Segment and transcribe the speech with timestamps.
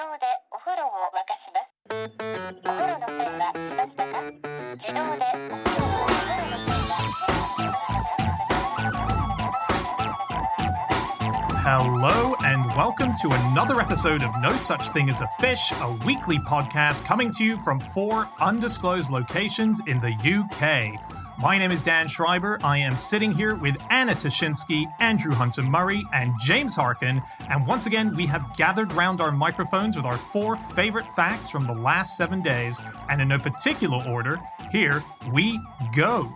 [0.00, 1.68] 動でお風呂を沸かします。
[2.64, 4.22] お風呂の線は来ましたか
[4.80, 6.98] 自動でお風呂をお風呂の線は
[11.62, 16.38] Hello, and welcome to another episode of No Such Thing as a Fish, a weekly
[16.38, 20.98] podcast coming to you from four undisclosed locations in the UK.
[21.37, 22.59] My name is Dan Schreiber.
[22.63, 27.21] I am sitting here with Anna Ptaszynski, Andrew Hunter Murray, and James Harkin.
[27.49, 31.67] And once again, we have gathered round our microphones with our four favorite facts from
[31.67, 32.79] the last seven days.
[33.09, 34.39] And in no particular order,
[34.71, 35.03] here
[35.33, 35.59] we
[35.93, 36.33] go.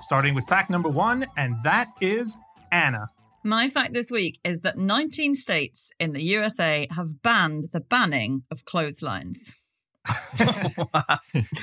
[0.00, 2.36] Starting with fact number one, and that is
[2.70, 3.06] Anna.
[3.42, 8.42] My fact this week is that 19 states in the USA have banned the banning
[8.50, 9.61] of clotheslines.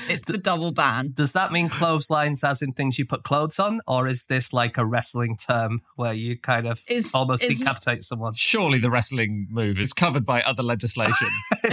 [0.09, 1.11] It's a double ban.
[1.13, 3.81] Does that mean clotheslines as in things you put clothes on?
[3.87, 8.03] Or is this like a wrestling term where you kind of It's- almost it's- decapitate
[8.03, 8.33] someone?
[8.35, 11.27] Surely the wrestling move is covered by other legislation.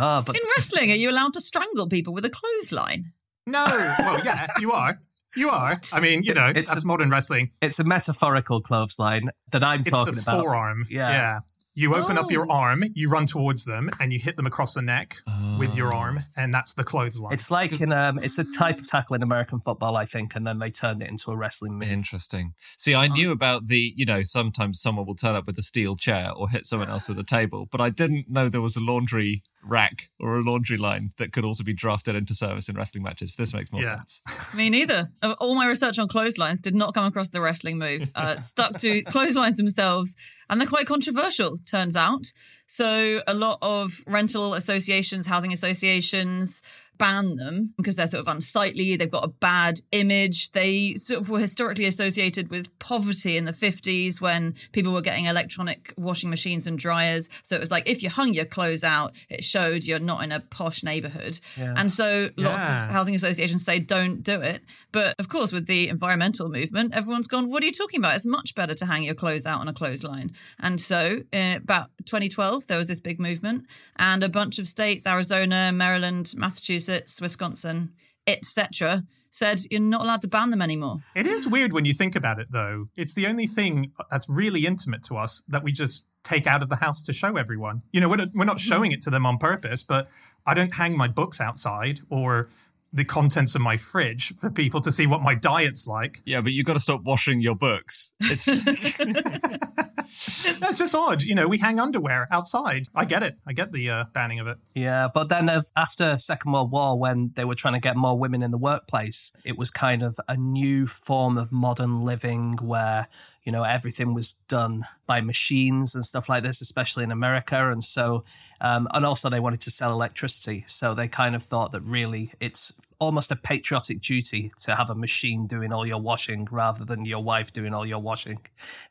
[0.00, 3.12] Oh, but In wrestling, are you allowed to strangle people with a clothesline?
[3.46, 3.64] No.
[3.98, 5.00] Well, yeah, you are.
[5.36, 5.80] You are.
[5.92, 7.50] I mean, you know, It's that's a- modern wrestling.
[7.60, 10.40] it's a metaphorical clothesline that I'm It's talking a about.
[10.42, 10.86] forearm.
[10.90, 11.40] Yeah.
[11.78, 12.54] You open up your Oh.
[12.54, 15.16] arm, you run towards them, and you hit them across the neck
[15.58, 15.98] with your Oh.
[15.98, 17.32] arm, and that's the clothesline.
[17.32, 20.44] It's like in um, it's a type of tackle in American football, I think, and
[20.46, 21.88] then they turned it into a wrestling move.
[21.88, 22.54] Interesting.
[22.76, 25.94] See, I knew about the, you know, sometimes someone will turn up with a steel
[25.94, 28.80] chair or hit someone else with a table, but I didn't know there was a
[28.80, 33.02] laundry rack or a laundry line that could also be drafted into service in wrestling
[33.02, 33.30] matches.
[33.30, 33.96] If this makes more Yeah.
[33.98, 34.20] sense.
[34.54, 35.10] Me neither.
[35.40, 38.08] All my research on clotheslines did not come across the wrestling move.
[38.14, 40.16] Uh, stuck to clotheslines themselves,
[40.48, 42.32] and they're quite controversial, turns out.
[42.66, 46.62] So, a lot of rental associations, housing associations,
[46.98, 48.96] ban them because they're sort of unsightly.
[48.96, 50.52] They've got a bad image.
[50.52, 55.26] They sort of were historically associated with poverty in the 50s when people were getting
[55.26, 57.28] electronic washing machines and dryers.
[57.42, 60.32] So it was like if you hung your clothes out, it showed you're not in
[60.32, 61.38] a posh neighborhood.
[61.56, 62.86] And so lots Yeah.
[62.86, 64.62] of housing associations say don't do it.
[64.90, 68.16] But of course, with the environmental movement, everyone's gone, what are you talking about?
[68.16, 70.32] It's much better to hang your clothes out on a clothesline.
[70.58, 75.06] And so, uh, about 2012, there was this big movement, and a bunch of states,
[75.06, 76.87] Arizona, Maryland, Massachusetts,
[77.20, 77.92] Wisconsin,
[78.26, 81.02] etc., said you're not allowed to ban them anymore.
[81.14, 82.88] It is weird when you think about it, though.
[82.96, 86.68] It's the only thing that's really intimate to us that we just take out of
[86.68, 87.82] the house to show everyone.
[87.92, 90.08] You know, we're not, we're not showing it to them on purpose, but
[90.46, 92.48] I don't hang my books outside or
[92.92, 96.20] the contents of my fridge for people to see what my diet's like.
[96.24, 98.12] Yeah, but you've got to stop washing your books.
[98.20, 98.46] It's
[100.60, 101.22] That's just odd.
[101.22, 102.86] You know, we hang underwear outside.
[102.94, 103.36] I get it.
[103.46, 104.58] I get the uh, banning of it.
[104.74, 108.42] Yeah, but then after Second World War, when they were trying to get more women
[108.42, 113.08] in the workplace, it was kind of a new form of modern living where
[113.48, 117.70] you know everything was done by machines and stuff like this, especially in America.
[117.72, 118.24] And so,
[118.60, 122.30] um, and also they wanted to sell electricity, so they kind of thought that really
[122.40, 127.06] it's almost a patriotic duty to have a machine doing all your washing rather than
[127.06, 128.40] your wife doing all your washing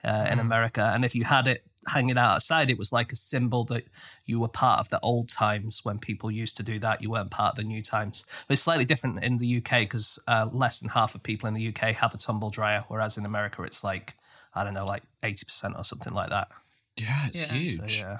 [0.03, 0.91] uh, in America.
[0.91, 3.83] And if you had it hanging out outside, it was like a symbol that
[4.25, 7.03] you were part of the old times when people used to do that.
[7.03, 8.25] You weren't part of the new times.
[8.47, 11.53] But it's slightly different in the UK because uh, less than half of people in
[11.53, 14.15] the UK have a tumble dryer, whereas in America it's like,
[14.55, 16.49] I don't know, like 80% or something like that.
[16.97, 17.47] yeah, it's Yeah.
[17.47, 17.99] So, huge.
[18.01, 18.17] yeah.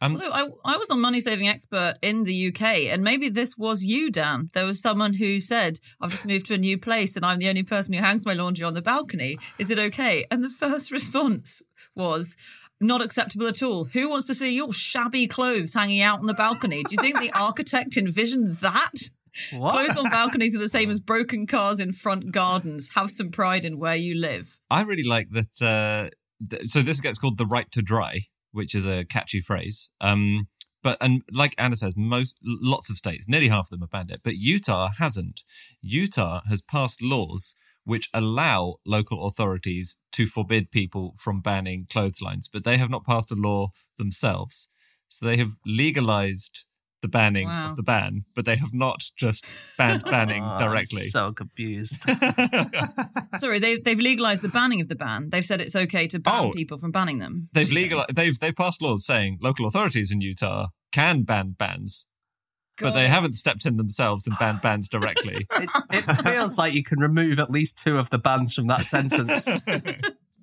[0.00, 2.62] Um, Although I, I was on Money Saving Expert in the UK,
[2.92, 4.48] and maybe this was you, Dan.
[4.52, 7.48] There was someone who said, I've just moved to a new place and I'm the
[7.48, 9.38] only person who hangs my laundry on the balcony.
[9.60, 10.24] Is it okay?
[10.28, 11.62] And the first response
[11.94, 12.36] was,
[12.80, 13.84] not acceptable at all.
[13.84, 16.82] Who wants to see your shabby clothes hanging out on the balcony?
[16.82, 18.94] Do you think the architect envisioned that?
[19.52, 19.72] What?
[19.72, 22.90] Clothes on balconies are the same as broken cars in front gardens.
[22.94, 24.58] Have some pride in where you live.
[24.70, 25.62] I really like that.
[25.62, 26.10] Uh,
[26.48, 29.90] th- so this gets called the right to dry, which is a catchy phrase.
[30.00, 30.48] Um,
[30.82, 34.10] but and like Anna says, most lots of states, nearly half of them have banned
[34.10, 35.42] it, but Utah hasn't.
[35.80, 37.54] Utah has passed laws
[37.84, 43.32] which allow local authorities to forbid people from banning clotheslines, but they have not passed
[43.32, 43.68] a law
[43.98, 44.68] themselves.
[45.08, 46.64] So they have legalized
[47.02, 47.70] the banning Wow.
[47.70, 49.44] of the ban, but they have not just
[49.76, 51.02] banned banning Oh, I'm directly.
[51.08, 52.02] so confused.
[53.38, 55.30] Sorry, they, they've legalized the banning of the ban.
[55.30, 56.52] They've said it's okay to ban Oh.
[56.52, 57.48] people from banning them.
[57.52, 58.14] They've legalized.
[58.14, 62.06] they've they've passed laws saying local authorities in Utah can ban bans,
[62.78, 65.46] but they haven't stepped in themselves and banned bans directly.
[65.56, 68.84] it, it feels like you can remove at least two of the bans from that
[68.86, 69.48] sentence.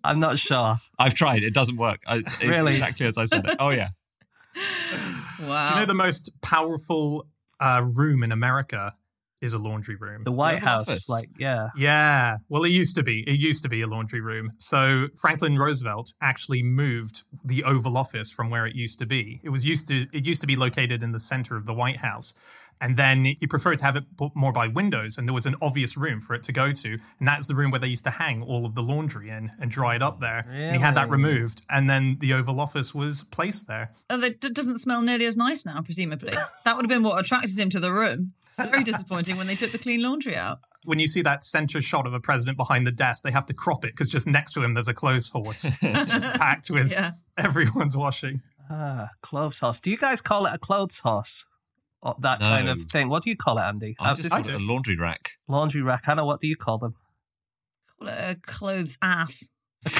[0.03, 0.77] I'm not sure.
[0.97, 2.01] I've tried; it doesn't work.
[2.09, 2.73] It's, it's Really?
[2.73, 3.55] exactly as I said it.
[3.59, 3.89] Oh yeah,
[5.41, 5.67] Wow.
[5.67, 7.27] Do you know the most powerful
[7.59, 8.93] uh, room in America
[9.41, 10.23] is a laundry room.
[10.23, 11.09] The White House, Office.
[11.09, 11.69] like, yeah.
[11.77, 13.23] Yeah, well, it used to be.
[13.27, 14.51] It used to be a laundry room.
[14.57, 19.39] So Franklin Roosevelt actually moved the Oval Office from where it used to be.
[19.43, 20.07] It was used to.
[20.11, 22.33] It used to be located in the center of the White House,
[22.81, 25.55] and then he preferred to have it put more by windows, and there was an
[25.61, 26.89] obvious room for it to go to,
[27.19, 29.69] and that's the room where they used to hang all of the laundry in and
[29.71, 30.45] dry it up there.
[30.49, 33.91] And he had that removed, and then the Oval Office was placed there.
[34.09, 36.31] Oh, it d- doesn't smell nearly as nice now, presumably.
[36.65, 38.33] that would have been what attracted him to the room.
[38.57, 40.59] Very disappointing when they took the clean laundry out.
[40.83, 43.53] When you see that center shot of a president behind the desk, they have to
[43.53, 45.65] crop it because just next to him there's a clothes horse.
[45.81, 47.11] It's just packed with Yeah.
[47.37, 48.41] everyone's washing.
[48.69, 49.79] Ah, clothes horse.
[49.79, 51.45] Do you guys call it a clothes horse?
[52.01, 53.09] Or that kind of thing.
[53.09, 53.95] What do you call it, Andy?
[53.99, 55.31] I just call it a laundry rack.
[55.47, 56.05] laundry rack.
[56.05, 56.95] Hannah, what do you call them?
[57.99, 59.43] Call it a clothes ass.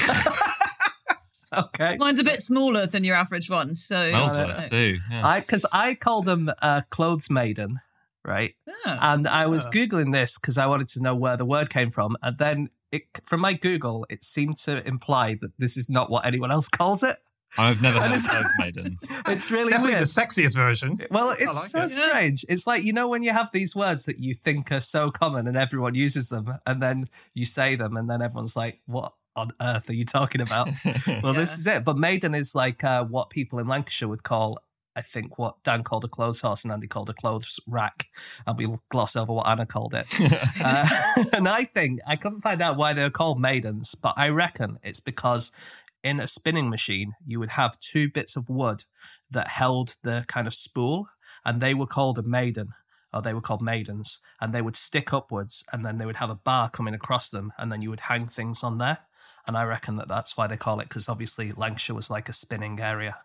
[1.52, 1.96] Okay.
[1.98, 4.98] Mine's a bit smaller than your average one, so Smells Uh, worse too.
[5.10, 5.26] Yeah.
[5.26, 7.80] I because I call them uh, clothes maiden,
[8.24, 8.54] right?
[8.68, 8.98] Oh.
[9.00, 9.70] And I was Ah.
[9.70, 13.02] googling this because I wanted to know where the word came from, and then it
[13.24, 17.02] from my Google, it seemed to imply that this is not what anyone else calls
[17.02, 17.18] it.
[17.58, 18.98] I've never heard had a it's- maiden.
[19.26, 20.06] It's really Definitely weird.
[20.06, 20.98] the sexiest version.
[21.10, 21.90] Well, it's like so it.
[21.90, 22.44] strange.
[22.48, 25.46] It's like you know when you have these words that you think are so common
[25.46, 29.52] and everyone uses them, and then you say them, and then everyone's like, "What on
[29.60, 30.68] earth are you talking about?"
[31.22, 31.84] well, this is it.
[31.84, 34.58] But maiden is like uh, what people in Lancashire would call,
[34.96, 38.06] I think, what Dan called a clothes horse and Andy called a clothes rack.
[38.46, 40.06] And we'll gloss over what Anna called it.
[40.62, 44.78] Uh, and I think I couldn't find out why they're called maidens, but I reckon
[44.82, 45.52] it's because
[46.02, 48.84] in a spinning machine you would have two bits of wood
[49.30, 51.08] that held the kind of spool,
[51.44, 52.74] and they were called a maiden.
[53.12, 56.30] Or they were called maidens, and they would stick upwards, and then they would have
[56.30, 58.98] a bar coming across them, and then you would hang things on there.
[59.48, 62.32] And I reckon that that's why they call it, because obviously Lancashire was like a
[62.32, 63.16] spinning area.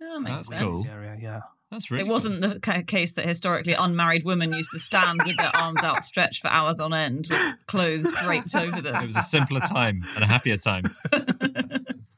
[0.00, 0.60] that makes That's sense.
[0.60, 0.84] cool.
[0.92, 1.40] Area, yeah.
[1.70, 2.58] That's really It wasn't the
[2.88, 6.92] case that historically unmarried women used to stand with their arms outstretched for hours on
[6.92, 8.96] end with clothes draped over them.
[8.96, 10.84] It was a simpler time and a happier time.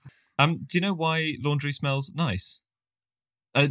[0.43, 2.61] um, do you know why laundry smells nice?
[3.55, 3.69] Uh,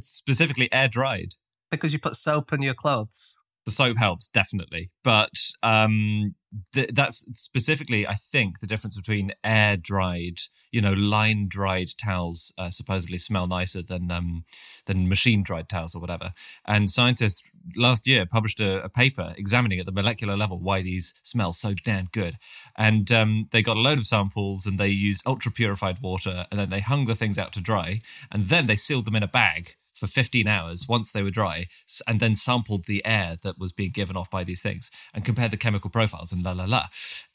[0.00, 1.34] specifically air dried.
[1.70, 3.36] Because you put soap in your clothes.
[3.64, 4.90] The soap helps definitely.
[5.02, 5.32] But
[5.62, 6.34] um
[6.72, 10.38] th- that's specifically i think the difference between air dried
[10.70, 14.44] you know line dried towels uh, supposedly smell nicer than um
[14.86, 16.32] than machine dried towels or whatever.
[16.66, 17.42] And scientists
[17.76, 21.74] last year published a, a paper examining at the molecular level why these smell so
[21.84, 22.36] damn good.
[22.76, 26.60] And um they got a load of samples and they used ultra purified water and
[26.60, 28.00] then they hung the things out to dry
[28.30, 31.66] and then they sealed them in a bag for 15 hours once they were dry
[32.06, 35.50] and then sampled the air that was being given off by these things and compared
[35.50, 36.86] the chemical profiles and la la la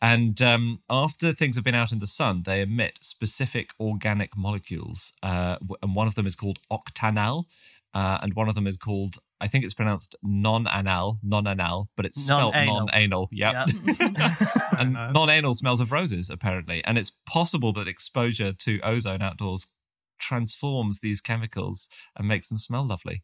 [0.01, 5.13] and um, after things have been out in the sun they emit specific organic molecules
[5.23, 7.45] uh, and one of them is called octanal
[7.93, 12.21] uh, and one of them is called I think it's pronounced non-anal, non-anal, but it's
[12.21, 12.87] spelled Non-anal.
[12.87, 13.29] non-anal.
[13.31, 13.69] Yep.
[14.77, 19.65] and non-anal smells of roses apparently, and it's possible that exposure to ozone outdoors
[20.19, 23.23] transforms these chemicals and makes them smell lovely.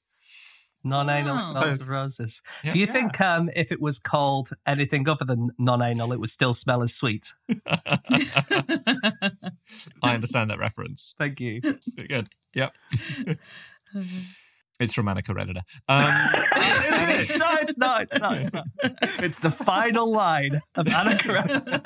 [0.84, 1.40] Non-anal Wow.
[1.40, 2.42] smells of roses.
[2.64, 2.74] Yeah.
[2.74, 2.94] Do you Yeah.
[2.94, 6.94] think um, if it was called anything other than non-anal, it would still smell as
[6.94, 7.34] sweet?
[7.68, 8.00] I
[10.04, 11.16] understand that reference.
[11.18, 11.62] Thank you.
[12.08, 12.30] Good.
[12.54, 12.74] Yep.
[14.80, 15.62] It's from Anna Karenina.
[15.88, 16.06] Um,
[17.18, 17.62] it's not.
[17.62, 18.02] It's not.
[18.04, 18.38] It's not.
[18.38, 18.66] It's not.
[19.20, 21.82] It's the final line of Anna Karenina.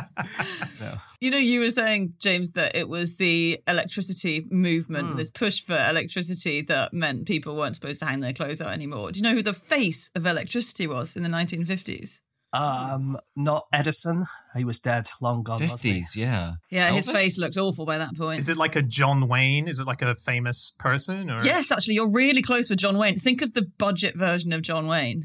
[0.80, 0.94] no.
[1.20, 5.16] You know, you were saying, James, that it was the electricity movement, Hmm.
[5.16, 9.12] this push for electricity that meant people weren't supposed to hang their clothes out anymore.
[9.12, 12.20] Do you know who the face of electricity was in the 1950s?
[12.52, 14.26] Um, not Edison.
[14.56, 15.58] He was dead, long gone.
[15.60, 16.54] 50s, yeah.
[16.70, 18.38] Yeah, his face looked awful by that point.
[18.40, 19.68] Is it like a John Wayne?
[19.68, 21.30] Is it like a famous person?
[21.30, 23.18] Or Yes, actually, you're really close with John Wayne.
[23.18, 25.24] Think of the budget version of John Wayne.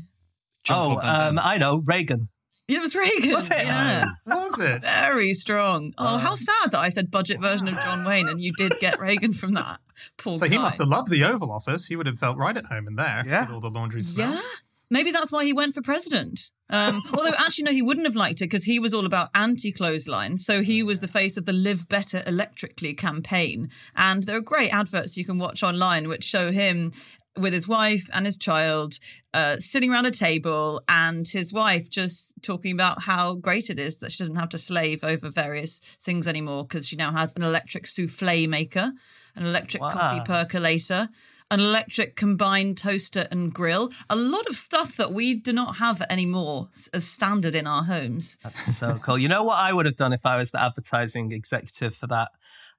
[0.63, 2.29] John Oh, um, I know Reagan.
[2.69, 3.31] It was Reagan.
[3.33, 3.59] Was it?
[3.59, 4.05] Yeah.
[4.25, 4.81] was it?
[4.81, 5.93] Very strong.
[5.97, 6.17] Oh, Oh.
[6.17, 9.33] how sad that I said budget version of John Wayne and you did get Reagan
[9.33, 9.79] from that.
[10.17, 11.85] Poor So he must have loved the Oval Office.
[11.87, 13.41] He would have felt right at home in there Yeah.
[13.45, 14.35] with all the laundry smells.
[14.35, 14.41] Yeah.
[14.89, 16.51] Maybe that's why he went for president.
[16.69, 19.71] Um, although, actually, no, he wouldn't have liked it because he was all about anti
[19.71, 20.37] clothesline.
[20.37, 23.69] So he was the face of the Live Better Electrically campaign.
[23.95, 26.91] And there are great adverts you can watch online which show him
[27.37, 28.97] with his wife and his child
[29.33, 33.99] uh, sitting around a table and his wife just talking about how great it is
[33.99, 37.43] that she doesn't have to slave over various things anymore because she now has an
[37.43, 38.91] electric souffle maker,
[39.35, 39.91] an electric Wow.
[39.91, 41.09] coffee percolator,
[41.49, 43.91] an electric combined toaster and grill.
[44.09, 48.37] A lot of stuff that we do not have anymore as standard in our homes.
[48.43, 49.17] That's so cool.
[49.17, 52.29] You know what I would have done if I was the advertising executive for that?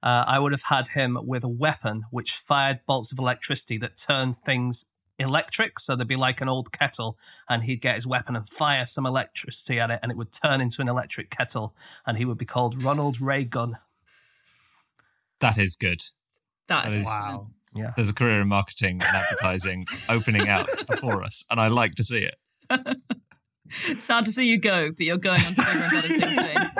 [0.03, 3.97] Uh, I would have had him with a weapon which fired bolts of electricity that
[3.97, 4.85] turned things
[5.17, 5.77] electric.
[5.79, 7.17] So there'd be like an old kettle,
[7.49, 10.61] and he'd get his weapon and fire some electricity at it, and it would turn
[10.61, 13.77] into an electric kettle, and he would be called Ronald Ray Gun.
[15.39, 16.03] That is good.
[16.67, 17.49] That That is is- Wow.
[17.75, 17.91] Yeah.
[17.95, 22.03] There's a career in marketing and advertising opening out before us, and I like to
[22.03, 22.35] see it.
[23.99, 26.71] sad to see you go, but you're going on to bigger and better things, James.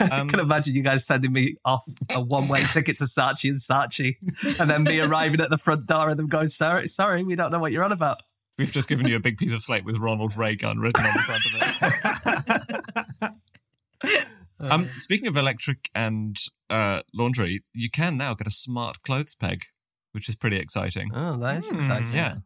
[0.00, 3.58] I Um, can imagine you guys sending me off a one-way ticket to Saatchi and
[3.58, 4.16] Saatchi,
[4.60, 7.50] and then me arriving at the front door and them going, "Sorry, sorry, we don't
[7.50, 8.18] know what you're on about."
[8.56, 11.22] We've just given you a big piece of slate with Ronald Reagan written on the
[11.22, 11.42] front
[13.20, 13.32] of it.
[14.70, 16.36] um, speaking of electric and
[16.70, 19.64] uh, laundry, you can now get a smart clothes peg,
[20.12, 21.10] which is pretty exciting.
[21.14, 22.14] Oh, that is exciting.
[22.16, 22.36] Yeah.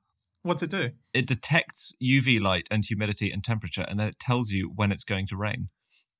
[0.42, 0.90] What's it do?
[1.12, 5.04] It detects UV light and humidity and temperature, and then it tells you when it's
[5.04, 5.68] going to rain.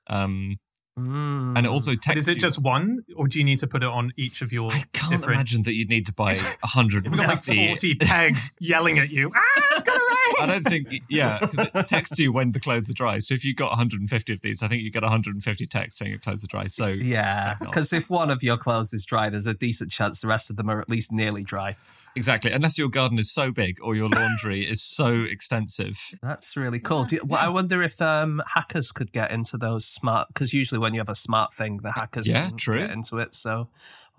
[0.09, 0.59] Um,
[0.99, 1.57] Mm.
[1.57, 3.85] and it also texts is it you- just one, or do you need to put
[3.85, 5.35] it on each of your I can't different?
[5.35, 9.09] imagine that you'd need to buy a hundred We've got like forty pegs yelling at
[9.09, 9.31] you.
[9.33, 10.08] Ah, it's gonna
[10.41, 13.19] I don't think, yeah, because it texts you when the clothes are dry.
[13.19, 16.21] So if you got 150 of these, I think you get 150 texts saying your
[16.21, 16.67] clothes are dry.
[16.67, 20.29] So Yeah, because if one of your clothes is dry, there's a decent chance the
[20.29, 21.77] rest of them are at least nearly dry.
[22.17, 25.97] exactly, unless your garden is so big or your laundry is so extensive.
[26.23, 27.05] That's really cool.
[27.05, 30.79] Do you- well, I wonder if um, hackers could get into those smart, because usually
[30.79, 32.79] when you have a smart thing, the hackers Yeah, can true.
[32.81, 33.35] get into it.
[33.35, 33.69] So,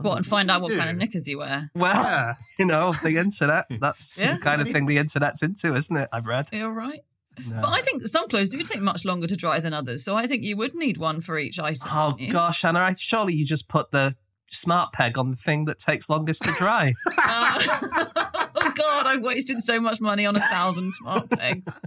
[0.02, 0.78] What, and find out what do?
[0.78, 1.70] kind of knickers you wear.
[1.76, 2.34] well, Yeah.
[2.60, 6.08] you know, the internet, that's Yeah, the kind of thing the internet's into, isn't it?
[6.14, 6.50] I've read.
[6.54, 7.02] You're right.
[7.48, 7.62] No.
[7.62, 10.04] But I think some clothes do take much longer to dry than others.
[10.04, 11.90] So I think you would need one for each item.
[11.92, 14.16] Oh gosh, Anna, I, surely you just put the
[14.48, 16.94] smart peg on the thing that takes longest to dry.
[17.18, 17.60] Uh,
[18.56, 21.80] oh God, I've wasted so much money on a thousand smart pegs.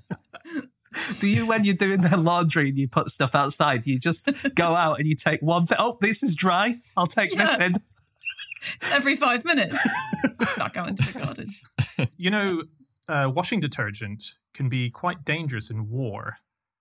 [1.20, 4.74] Do you, when you're doing the laundry and you put stuff outside, you just go
[4.76, 5.78] out and you take one thing?
[5.80, 6.76] Oh, this is dry.
[6.96, 7.76] I'll take this in.
[8.90, 9.76] Every five minutes.
[10.56, 11.54] Back out into the garden.
[12.16, 12.62] You know,
[13.08, 16.36] uh, washing detergent can be quite dangerous in war.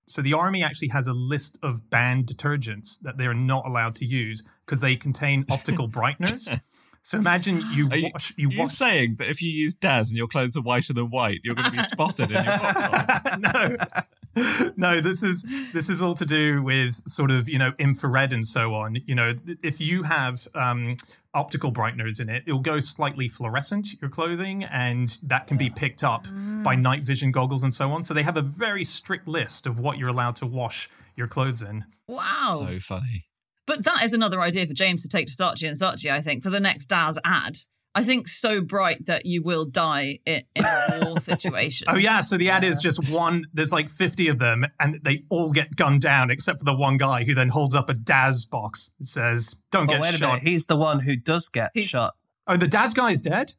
[0.08, 3.96] So the army actually has a list of banned detergents that they are not allowed
[3.96, 6.60] to use because they contain optical brighteners.
[7.04, 8.74] So imagine you Are you- wash, you You're wash.
[8.74, 11.72] saying that if you use Daz and your clothes are whiter than white, you're going
[11.72, 13.40] to be spotted in your foxhole.
[13.40, 13.76] no,
[14.78, 15.02] no.
[15.02, 15.44] This is
[15.74, 18.98] this is all to do with sort of you know infrared and so on.
[19.08, 20.96] You know, if you have um,
[21.34, 26.04] optical brighteners in it, it'll go slightly fluorescent your clothing, and that can be picked
[26.04, 26.28] up
[26.64, 28.04] by night vision goggles and so on.
[28.04, 31.62] So they have a very strict list of what you're allowed to wash your clothes
[31.64, 31.84] in.
[32.08, 32.52] Wow.
[32.68, 33.26] So funny.
[33.72, 36.44] But that is another idea for James to take to Saatchi and Saatchi, I think,
[36.44, 37.58] for the next Daz ad.
[37.96, 41.88] I think so bright that you will die in, in a war situation.
[41.90, 43.46] Oh yeah, so the ad is just one.
[43.54, 46.98] There's like 50 of them, and they all get gunned down except for the one
[46.98, 48.92] guy who then holds up a Daz box.
[49.00, 50.48] It says, "Don't Oh, get wait a shot." minute.
[50.50, 52.16] He's the one who does get He's- shot.
[52.48, 53.54] Oh, the Daz guy is dead.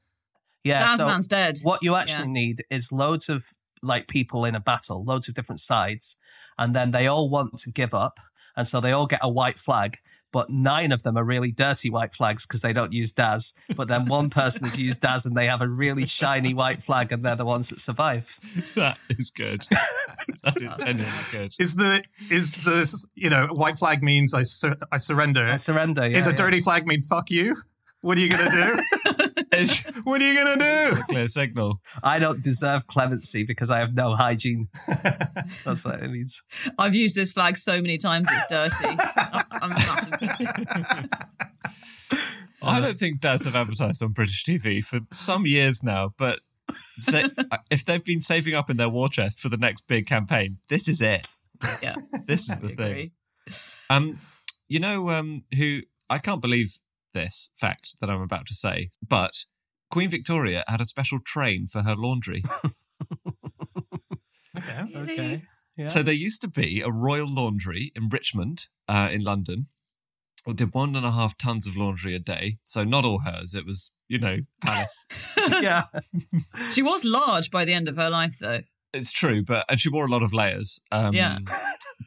[0.65, 0.87] Yeah.
[0.89, 1.59] Daz so man's dead.
[1.63, 2.33] what you actually Yeah.
[2.33, 3.45] need is loads of
[3.83, 6.17] like people in a battle, loads of different sides,
[6.59, 8.21] and then they all want to give up.
[8.57, 9.99] And so they all get a white flag,
[10.33, 13.53] but nine of them are really dirty white flags because they don't use Daz.
[13.77, 17.13] But then one person has used Daz and they have a really shiny white flag,
[17.13, 18.39] and they're the ones that survive.
[18.75, 19.67] That is good.
[20.45, 21.55] that is genuinely good.
[21.59, 25.47] Is the is the you know white flag means I sur- I surrender.
[25.47, 26.09] I surrender.
[26.09, 26.37] Yeah, is a yeah.
[26.37, 27.57] dirty flag mean fuck you?
[28.01, 28.83] What are you gonna do?
[29.53, 31.03] It's what are you gonna do?
[31.09, 31.81] clear signal.
[32.03, 34.69] I don't deserve clemency because I have no hygiene.
[35.65, 36.43] That's what it means.
[36.79, 38.99] I've used this flag so many times, it's dirty.
[39.51, 39.73] I'm
[42.65, 46.41] I don't think Daz have advertised on British TV for some years now, but
[47.07, 47.25] they,
[47.71, 50.89] if they've been saving up in their war chest for the next big campaign, this
[50.89, 51.27] is it.
[51.83, 53.11] Yeah, This is I the thing.
[53.91, 54.19] Um,
[54.69, 56.79] you know, um, who I can't believe
[57.13, 59.45] this fact that I'm about to say, but
[59.91, 62.43] Queen Victoria had a special train for her laundry.
[64.95, 65.43] Really?
[65.77, 65.89] Yeah.
[65.89, 69.69] So there used to be a royal laundry in Richmond, uh, in London.
[70.47, 72.59] It did one and a half tons of laundry a day.
[72.63, 73.55] So not all hers.
[73.55, 75.07] It was, you know, palace.
[75.61, 75.85] yeah.
[76.73, 78.61] She was large by the end of her life, though.
[78.93, 80.81] It's true, but and she wore a lot of layers.
[80.91, 81.39] Um, Yeah.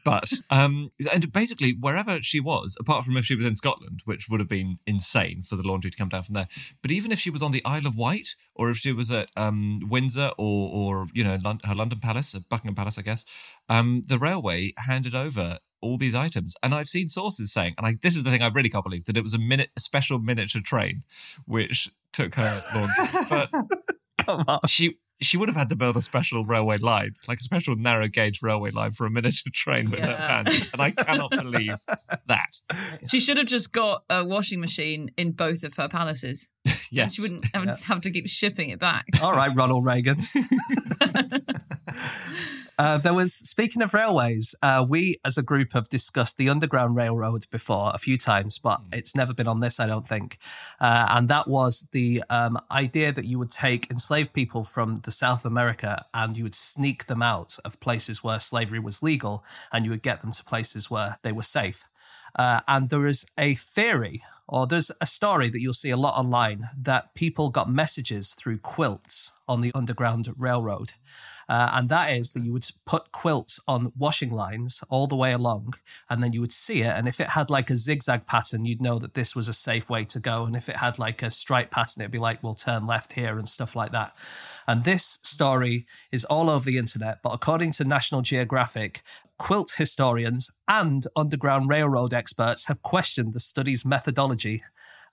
[0.04, 4.28] But um, and basically wherever she was, apart from if she was in Scotland, which
[4.28, 6.48] would have been insane for the laundry to come down from there.
[6.82, 9.30] But even if she was on the Isle of Wight, or if she was at
[9.36, 13.24] um, Windsor, or or you know Lon- her London Palace, uh, Buckingham Palace, I guess,
[13.68, 17.96] um, the railway handed over all these items, and I've seen sources saying, and I,
[18.02, 20.18] this is the thing I really can't believe that it was a minute, a special
[20.18, 21.02] miniature train,
[21.46, 23.50] which took her laundry, but
[24.18, 24.60] Come on.
[24.66, 28.06] she she would have had to build a special railway line, like a special narrow
[28.08, 30.42] gauge railway line for a miniature train with her Yeah.
[30.42, 30.72] pants.
[30.72, 31.76] And I cannot believe
[32.26, 32.48] that.
[33.08, 36.50] She should have just got a washing machine in both of her palaces.
[36.92, 37.14] Yes.
[37.14, 37.76] She wouldn't have, Yeah.
[37.86, 39.06] have to keep shipping it back.
[39.20, 40.22] All right, Ronald Reagan.
[42.78, 46.94] Uh, there was, speaking of railways, uh, we as a group have discussed the Underground
[46.94, 50.38] Railroad before a few times, but it's never been on this, I don't think.
[50.78, 55.12] Uh, and that was the um, idea that you would take enslaved people from the
[55.12, 59.42] South America and you would sneak them out of places where slavery was legal
[59.72, 61.84] and you would get them to places where they were safe.
[62.38, 66.18] Uh, and there is a theory, or there's a story that you'll see a lot
[66.18, 70.92] online, that people got messages through quilts on the Underground Railroad.
[71.48, 75.32] Uh, and that is that you would put quilts on washing lines all the way
[75.32, 75.74] along,
[76.10, 76.92] and then you would see it.
[76.96, 79.88] And if it had like a zigzag pattern, you'd know that this was a safe
[79.88, 80.44] way to go.
[80.44, 83.38] And if it had like a stripe pattern, it'd be like, we'll turn left here
[83.38, 84.16] and stuff like that.
[84.66, 87.22] And this story is all over the internet.
[87.22, 89.02] But according to National Geographic,
[89.38, 94.35] quilt historians and Underground Railroad experts have questioned the study's methodology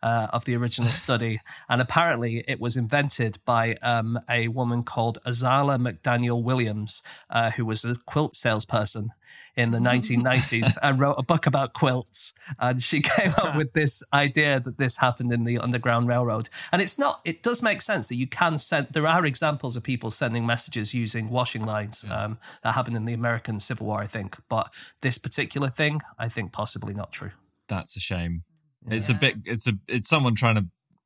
[0.03, 1.39] uh, of the original study.
[1.69, 7.65] And apparently, it was invented by um, a woman called Ozella McDaniel Williams, uh, who
[7.65, 9.11] was a quilt salesperson
[9.55, 12.33] in the 1990s and wrote a book about quilts.
[12.59, 16.49] And she came up with this idea that this happened in the Underground Railroad.
[16.71, 19.83] And it's not, it does make sense that you can send, there are examples of
[19.83, 24.07] people sending messages using washing lines um, that happened in the American Civil War, I
[24.07, 24.37] think.
[24.49, 27.31] But this particular thing, I think possibly not true.
[27.69, 28.43] That's a shame.
[28.89, 29.35] It's a bit.
[29.45, 29.73] It's a.
[29.87, 30.65] It's someone trying to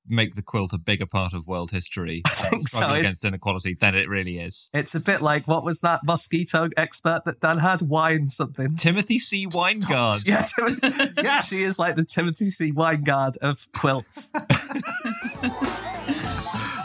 [0.10, 2.60] make the quilt a bigger part of world history, uh, so.
[2.66, 4.70] struggling against inequality than it really is.
[4.74, 7.82] It's a bit like what was that mosquito expert that Dan had?
[7.82, 8.76] Wine something.
[8.78, 9.48] Timothy C.
[9.48, 10.26] Winegard.
[10.26, 10.80] Yeah, Tim-
[11.24, 11.50] Yes.
[11.50, 12.72] she is like the Timothy C.
[12.72, 14.32] Winegard of quilts.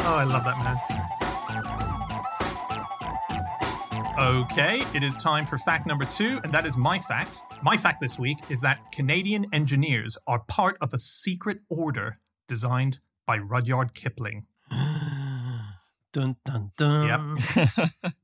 [0.05, 0.79] Oh, I love that man.
[4.19, 7.41] Okay, it is time for fact number two, and that is my fact.
[7.65, 12.99] My fact this week is that Canadian engineers are part of a secret order designed
[13.25, 14.47] by Rudyard Kipling.
[16.13, 17.39] dun dun dun.
[17.39, 18.13] Yep.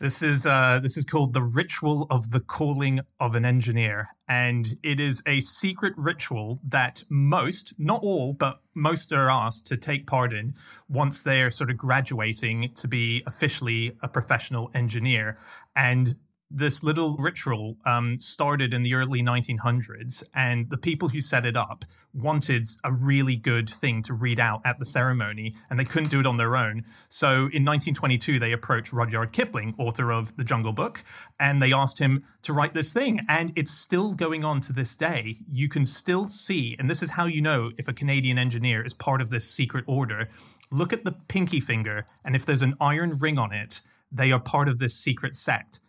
[0.00, 4.66] This is uh, this is called the ritual of the calling of an engineer, and
[4.82, 10.06] it is a secret ritual that most, not all, but most are asked to take
[10.06, 10.54] part in
[10.88, 15.36] once they're sort of graduating to be officially a professional engineer.
[15.76, 16.16] And
[16.50, 21.56] this little ritual um, started in the early 1900s, and the people who set it
[21.56, 26.10] up wanted a really good thing to read out at the ceremony, and they couldn't
[26.10, 26.84] do it on their own.
[27.08, 31.04] So in 1922, they approached Rudyard Kipling, author of The Jungle Book,
[31.38, 33.20] and they asked him to write this thing.
[33.28, 35.36] And it's still going on to this day.
[35.48, 38.92] You can still see, and this is how you know if a Canadian engineer is
[38.92, 40.28] part of this secret order.
[40.72, 44.40] Look at the pinky finger, and if there's an iron ring on it, they are
[44.40, 45.80] part of this secret sect.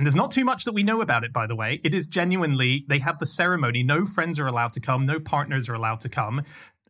[0.00, 1.78] And there's not too much that we know about it, by the way.
[1.84, 3.82] It is genuinely, they have the ceremony.
[3.82, 6.42] No friends are allowed to come, no partners are allowed to come.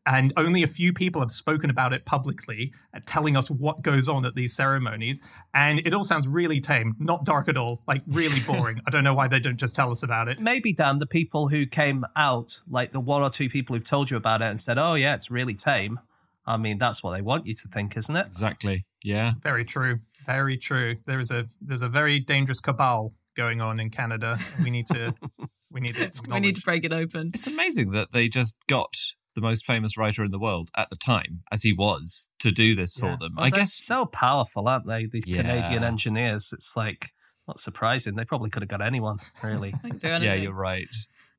[0.06, 4.08] And only a few people have spoken about it publicly, uh, telling us what goes
[4.08, 5.20] on at these ceremonies.
[5.54, 8.80] And it all sounds really tame, not dark at all, like really boring.
[8.86, 10.38] I don't know why they don't just tell us about it.
[10.38, 14.08] Maybe, Dan, the people who came out, like the one or two people who've told
[14.08, 15.98] you about it and said, oh, yeah, it's really tame.
[16.46, 18.28] I mean, that's what they want you to think, isn't it?
[18.28, 18.84] Exactly.
[19.02, 19.32] Yeah.
[19.42, 19.98] Very true.
[20.26, 20.96] Very true.
[21.06, 24.38] There is a there's a very dangerous cabal going on in Canada.
[24.62, 25.14] We need to
[25.70, 27.30] we need to we need to break it open.
[27.34, 28.94] It's amazing that they just got
[29.34, 32.74] the most famous writer in the world at the time, as he was, to do
[32.74, 33.34] this for them.
[33.36, 35.06] Well, I guess so powerful, aren't they?
[35.06, 35.42] These Yeah.
[35.42, 36.52] Canadian engineers.
[36.52, 37.10] It's like
[37.46, 38.16] not surprising.
[38.16, 39.72] They probably could have got anyone, really.
[39.82, 40.88] They can do Yeah, you're right.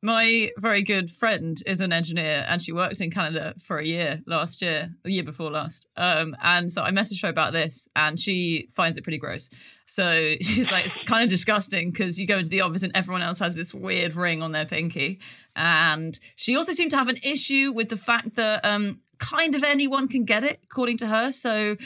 [0.04, 4.20] My very good friend is an engineer and she worked in Canada for a year
[4.26, 5.88] last year, the year before last.
[5.96, 9.48] Um, and so I messaged her about this and she finds it pretty gross.
[9.86, 13.22] So she's like, it's kind of disgusting because you go into the office and everyone
[13.22, 15.20] else has this weird ring on their pinky.
[15.56, 19.64] And she also seemed to have an issue with the fact that um, kind of
[19.64, 21.32] anyone can get it, according to her.
[21.32, 21.78] So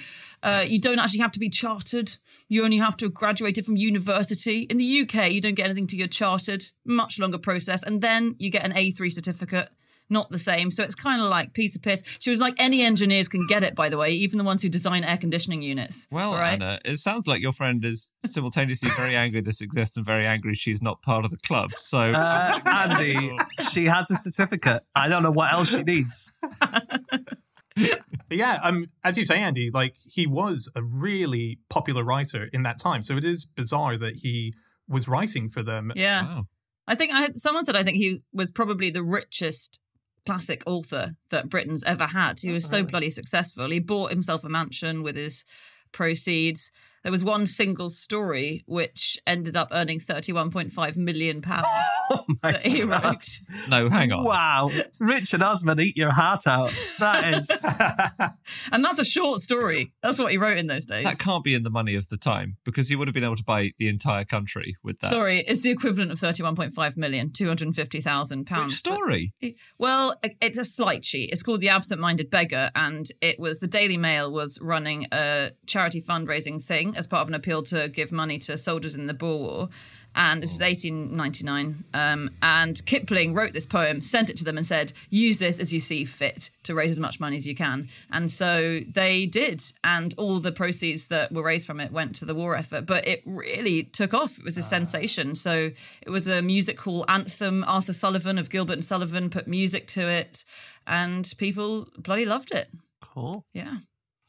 [0.42, 2.16] uh, you don't actually have to be chartered.
[2.48, 4.62] You only have to have graduated from university.
[4.70, 7.82] In the UK, you don't get anything till you're chartered, much longer process.
[7.84, 9.70] And then you get an A3 certificate,
[10.12, 10.70] not the same.
[10.70, 12.04] So it's kind of like piece of piss.
[12.20, 14.70] She was like, any engineers can get it, by the way, even the ones who
[14.70, 16.08] design air conditioning units.
[16.12, 16.54] Well, right?
[16.62, 20.54] Anna, it sounds like your friend is simultaneously very angry this exists and very angry
[20.54, 21.72] she's not part of the club.
[21.78, 23.36] So, Uh, Andy,
[23.72, 24.84] she has a certificate.
[24.94, 26.32] I don't know what else she needs.
[28.28, 32.64] But yeah, um, as you say, Andy, like he was a really popular writer in
[32.64, 33.04] that time.
[33.04, 34.54] So it is bizarre that he
[34.88, 35.92] was writing for them.
[35.96, 36.24] Yeah.
[36.24, 36.48] wow.
[36.88, 39.80] I think I had someone said I think he was probably the richest
[40.26, 42.40] classic author that Britain's ever had.
[42.40, 43.70] He was so bloody successful.
[43.70, 45.46] He bought himself a mansion with his
[45.92, 46.72] proceeds.
[47.06, 51.68] There was one single story which ended up earning 31.5 million pounds
[52.10, 53.04] Oh my that he God.
[53.06, 53.40] wrote.
[53.68, 54.24] No, hang on.
[54.24, 54.72] Wow.
[55.00, 56.76] Richard Osman, eat your heart out.
[57.00, 57.50] That is.
[58.72, 59.94] And that's a short story.
[60.02, 61.04] That's what he wrote in those days.
[61.04, 63.36] That can't be in the money of the time because he would have been able
[63.36, 65.10] to buy the entire country with that.
[65.10, 68.78] Sorry, it's the equivalent of 31.5 million, 250,000 Which pounds.
[68.78, 69.34] story?
[69.78, 71.32] Well, it's a slight sheet.
[71.32, 75.52] It's called The Absent Minded Beggar, and it was the Daily Mail was running a
[75.68, 79.14] charity fundraising thing as part of an appeal to give money to soldiers in the
[79.14, 79.70] Boer War.
[80.16, 81.84] And this is 1899.
[81.94, 85.74] Um, and Kipling wrote this poem, sent it to them, and said, use this as
[85.74, 87.90] you see fit to raise as much money as you can.
[88.12, 89.62] And so they did.
[89.84, 92.86] And all the proceeds that were raised from it went to the war effort.
[92.86, 94.40] But it really took off.
[94.40, 95.36] It was a sensation.
[95.36, 97.66] So it was a music hall anthem.
[97.68, 100.46] Arthur Sullivan of Gilbert and Sullivan put music to it.
[100.88, 102.70] And people bloody loved it.
[103.02, 103.44] Cool.
[103.54, 103.78] Yeah.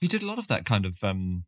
[0.00, 1.44] He did a lot of that kind of um,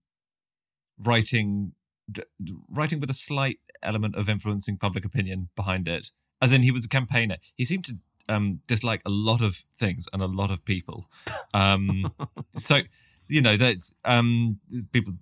[1.03, 1.73] writing,
[2.11, 2.23] d-
[2.71, 6.11] writing with a slight element of influencing public opinion behind it.
[6.41, 7.37] As in, he was a campaigner.
[7.57, 7.97] He seemed to
[8.29, 11.07] um, dislike a lot of things and a lot of people.
[11.55, 12.13] Um,
[12.57, 12.81] so,
[13.29, 14.59] you know, that um,
[14.93, 15.15] people.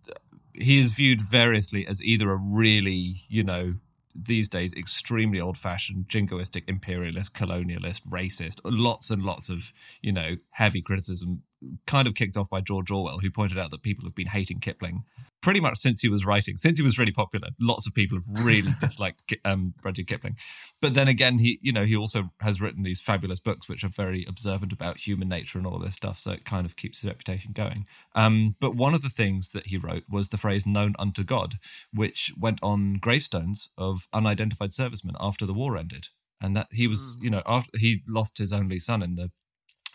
[0.59, 3.75] He is viewed variously as either a really, you know,
[4.15, 8.61] these days extremely old-fashioned, jingoistic, imperialist, colonialist, racist.
[8.65, 11.43] Lots and lots of, you know, heavy criticism,
[11.87, 14.61] kind of kicked off by George Orwell, who pointed out that people have been hating
[14.61, 15.05] Kipling
[15.47, 17.51] pretty much since he was writing, since he was really popular.
[17.61, 20.37] Lots of people have really disliked um, Rudyard Kipling.
[20.83, 23.89] But then again, he, you know, he also has written these fabulous books which are
[23.89, 26.19] very observant about human nature and all of this stuff.
[26.19, 27.87] So it kind of keeps his reputation going.
[28.17, 31.61] Um, but one of the things that he wrote was the phrase "known unto God,"
[31.93, 36.09] which went on gravestones of unidentified servicemen after the war ended.
[36.41, 39.31] And that he was, you know, after he lost his only son in the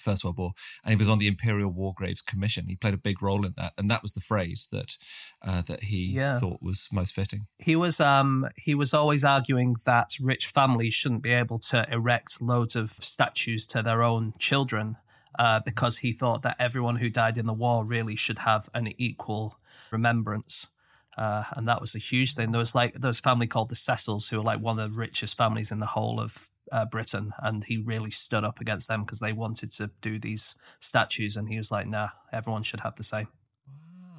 [0.01, 0.51] First World War,
[0.83, 2.67] and he was on the Imperial War Graves Commission.
[2.67, 4.97] He played a big role in that, and that was the phrase that
[5.41, 6.39] uh, that he Yeah.
[6.39, 7.47] thought was most fitting.
[7.57, 12.41] He was um he was always arguing that rich families shouldn't be able to erect
[12.41, 14.97] loads of statues to their own children
[15.39, 18.89] uh, because he thought that everyone who died in the war really should have an
[18.97, 19.57] equal
[19.91, 20.71] remembrance.
[21.17, 22.51] Uh, and that was a huge thing.
[22.51, 24.91] There was like there was a family called the Cecils who were like one of
[24.91, 28.87] the richest families in the whole of uh, Britain, and he really stood up against
[28.87, 32.79] them because they wanted to do these statues, and he was like, "Nah, everyone should
[32.81, 33.27] have the same."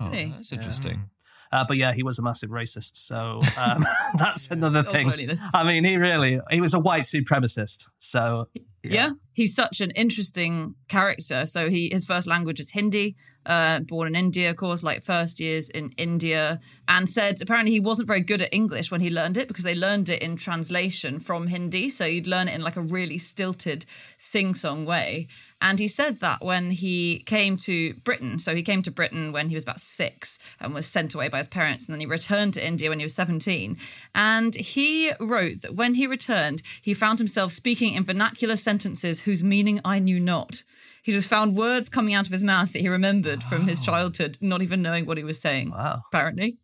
[0.01, 0.31] Oh, Really?
[0.37, 1.11] that's interesting.
[1.53, 3.85] Uh, but yeah, he was a massive racist, so um,
[4.19, 5.13] that's another Oh, thing.
[5.53, 7.87] I mean, he really he was a white supremacist.
[7.99, 8.49] So
[8.83, 9.11] Yeah.
[9.33, 11.47] he's such an interesting character.
[11.47, 15.39] So he his first language is Hindi, uh, born in India, of course, like first
[15.41, 19.37] years in India, and said apparently he wasn't very good at English when he learned
[19.37, 21.91] it because they learned it in translation from Hindi.
[21.91, 23.85] So you'd learn it in like a really stilted
[24.19, 25.29] sing song way.
[25.63, 29.49] And he said that when he came to Britain, so he came to Britain when
[29.49, 32.53] he was about six and was sent away by his parents, and then he returned
[32.55, 33.77] to India when he was 17.
[34.15, 39.45] And he wrote that when he returned, he found himself speaking in vernacular sentences whose
[39.45, 40.65] meaning I knew not.
[41.05, 44.39] He just found words coming out of his mouth that he remembered from his childhood,
[44.41, 45.71] not even knowing what he was saying.
[45.71, 46.59] wow, Apparently,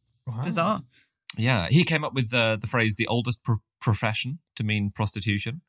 [0.45, 0.83] bizarre.
[1.37, 5.61] Yeah, he came up with uh, the phrase "the oldest pro- profession" to mean prostitution.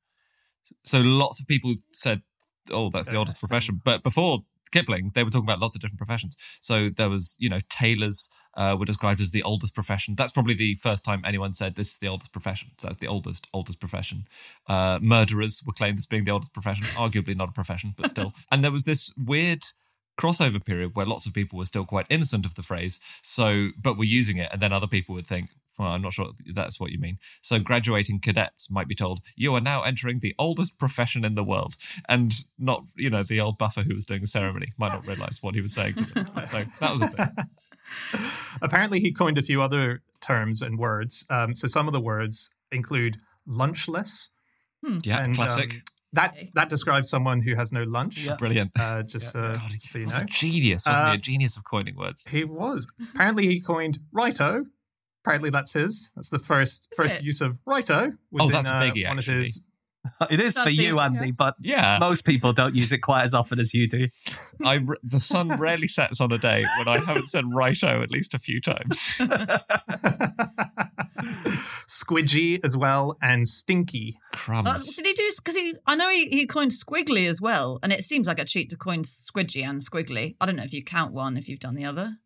[0.84, 2.22] So lots of people said,
[2.72, 5.98] "Oh, that's the oldest profession." But before Kipling, they were talking about lots of different
[5.98, 6.38] professions.
[6.62, 10.15] So there was, you know, tailors uh, were described as the oldest profession.
[10.15, 12.72] That's probably the first time anyone said this is the oldest profession.
[12.78, 14.26] So that's the oldest, oldest profession.
[14.67, 18.34] Uh, murderers were claimed as being the oldest profession, arguably not a profession, but still.
[18.52, 19.63] and there was this weird
[20.19, 23.00] crossover period where lots of people were still quite innocent of the phrase.
[23.24, 26.32] So, but were using it, and then other people would think, well, I'm not sure
[26.54, 27.18] that's what you mean.
[27.42, 31.44] So, graduating cadets might be told, you are now entering the oldest profession in the
[31.44, 31.76] world.
[32.08, 35.39] And not, you know, the old buffer who was doing the ceremony might not realize
[35.42, 36.28] what he was saying to them.
[36.50, 37.28] So, that was a thing.
[38.62, 41.26] Apparently, he coined a few other terms and words.
[41.30, 44.30] Um, so some of the words include lunchless.
[45.04, 45.72] Yeah, and, classic.
[45.74, 45.82] um,
[46.13, 48.26] that that describes someone who has no lunch.
[48.26, 48.36] Yeah.
[48.36, 48.72] Brilliant.
[48.80, 49.54] Uh, just Yeah.
[49.54, 51.12] for, God, he so you was know, a genius, wasn't he?
[51.12, 52.26] Uh, A genius of coining words.
[52.30, 52.92] he was.
[53.13, 54.65] Apparently, he coined righto.
[55.30, 56.10] Apparently, that's his.
[56.15, 57.24] That's the first Is first it?
[57.26, 58.12] use of righto.
[58.32, 59.34] Was Oh, that's in, a uh, biggie, One actually.
[59.36, 59.63] of his.
[60.32, 63.34] it is for you, decent, Andy, but Yeah, most people don't use it quite as
[63.34, 64.08] often as you do.
[64.65, 68.10] I r- the sun rarely sets on a day when I haven't said righto at
[68.10, 69.15] least a few times.
[71.88, 74.18] Squidgy as well and stinky.
[74.34, 74.96] Uh, Crumbs.
[74.96, 75.30] did he do?
[75.38, 78.46] Because he, I know he, he coined squiggly as well, and it seems like a
[78.46, 80.36] cheat to coin squidgy and squiggly.
[80.39, 82.18] I don't know if you count one if you've done the other.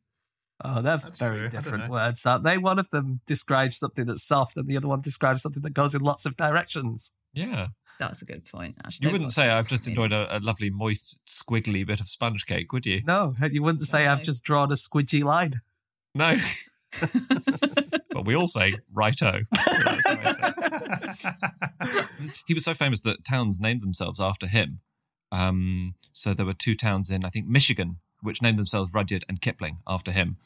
[0.63, 1.49] Oh, they're That's very true.
[1.49, 2.57] Different words, aren't they?
[2.57, 5.95] One of them describes something that's soft, and the other one describes something that goes
[5.95, 7.11] in lots of directions.
[7.33, 7.67] Yeah.
[7.99, 8.75] That's a good point.
[8.83, 12.09] Actually, You They've wouldn't say I've just enjoyed a, a lovely, moist, squiggly bit of
[12.09, 13.01] sponge cake, would you?
[13.05, 15.61] No, you wouldn't say I've just drawn a squidgy line.
[16.15, 16.37] No.
[18.11, 19.41] but we all say righto.
[22.47, 24.79] he was so famous that towns named themselves after him.
[25.31, 29.41] Um, so there were two towns in, I think, Michigan, which named themselves Rudyard and
[29.41, 30.37] Kipling after him.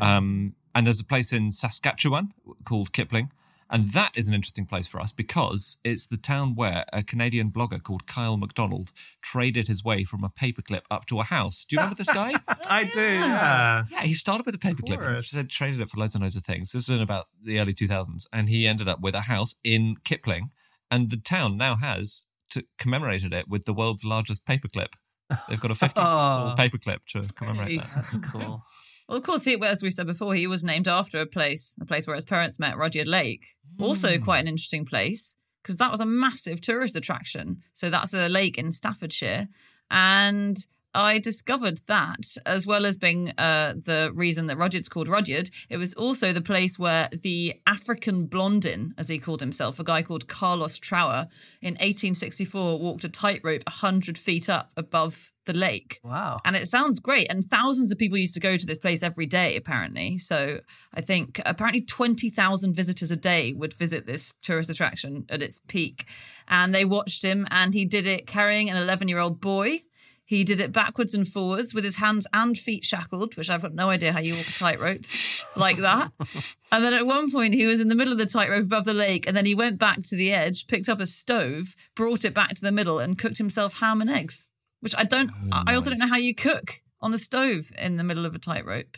[0.00, 2.32] Um, and there's a place in Saskatchewan
[2.64, 3.30] called Kipling.
[3.72, 7.50] And that is an interesting place for us because it's the town where a Canadian
[7.50, 8.92] blogger called Kyle MacDonald
[9.22, 11.64] traded his way from a paperclip up to a house.
[11.64, 12.34] Do you remember this guy?
[12.68, 13.00] I do.
[13.00, 13.84] Yeah.
[13.90, 15.30] Yeah, he started with a paperclip and course.
[15.30, 16.72] said traded it for loads and loads of things.
[16.72, 19.96] This was in about the early 2000s, and he ended up with a house in
[20.04, 20.50] Kipling,
[20.90, 24.92] and the town now has to commemorated it with the world's largest paperclip.
[25.48, 26.54] They've got a 50 foot tall Oh.
[26.56, 27.90] paperclip to commemorate that.
[27.94, 28.62] That's cool.
[29.08, 31.84] Well, of course, he, as we said before, he was named after a place, a
[31.84, 33.44] place where his parents met, Rudyard Lake.
[33.78, 34.24] Also, Hmm.
[34.24, 37.62] quite an interesting place because that was a massive tourist attraction.
[37.72, 39.48] So that's a lake in Staffordshire,
[39.90, 40.56] and
[40.94, 45.76] I discovered that as well as being uh, the reason that Rudyard's called Rudyard, it
[45.76, 50.28] was also the place where the African Blondin, as he called himself, a guy called
[50.28, 51.28] Carlos Trower,
[51.60, 56.00] in 1864 walked a tightrope 100 feet up above the lake.
[56.04, 56.40] Wow.
[56.44, 57.28] And it sounds great.
[57.30, 60.18] And thousands of people used to go to this place every day, apparently.
[60.18, 60.60] So
[60.94, 66.06] I think apparently 20,000 visitors a day would visit this tourist attraction at its peak.
[66.48, 69.80] And they watched him, and he did it carrying an 11 year old boy.
[70.24, 73.74] He did it backwards and forwards with his hands and feet shackled, which I've got
[73.74, 75.04] no idea how you walk a tightrope
[75.56, 76.12] like that.
[76.70, 78.94] And then at one point, he was in the middle of the tightrope above the
[78.94, 82.32] lake, and then he went back to the edge, picked up a stove, brought it
[82.32, 84.46] back to the middle, and cooked himself ham and eggs.
[84.80, 85.30] Which I don't.
[85.52, 88.34] Oh, I also don't know how you cook on a stove in the middle of
[88.34, 88.96] a tightrope.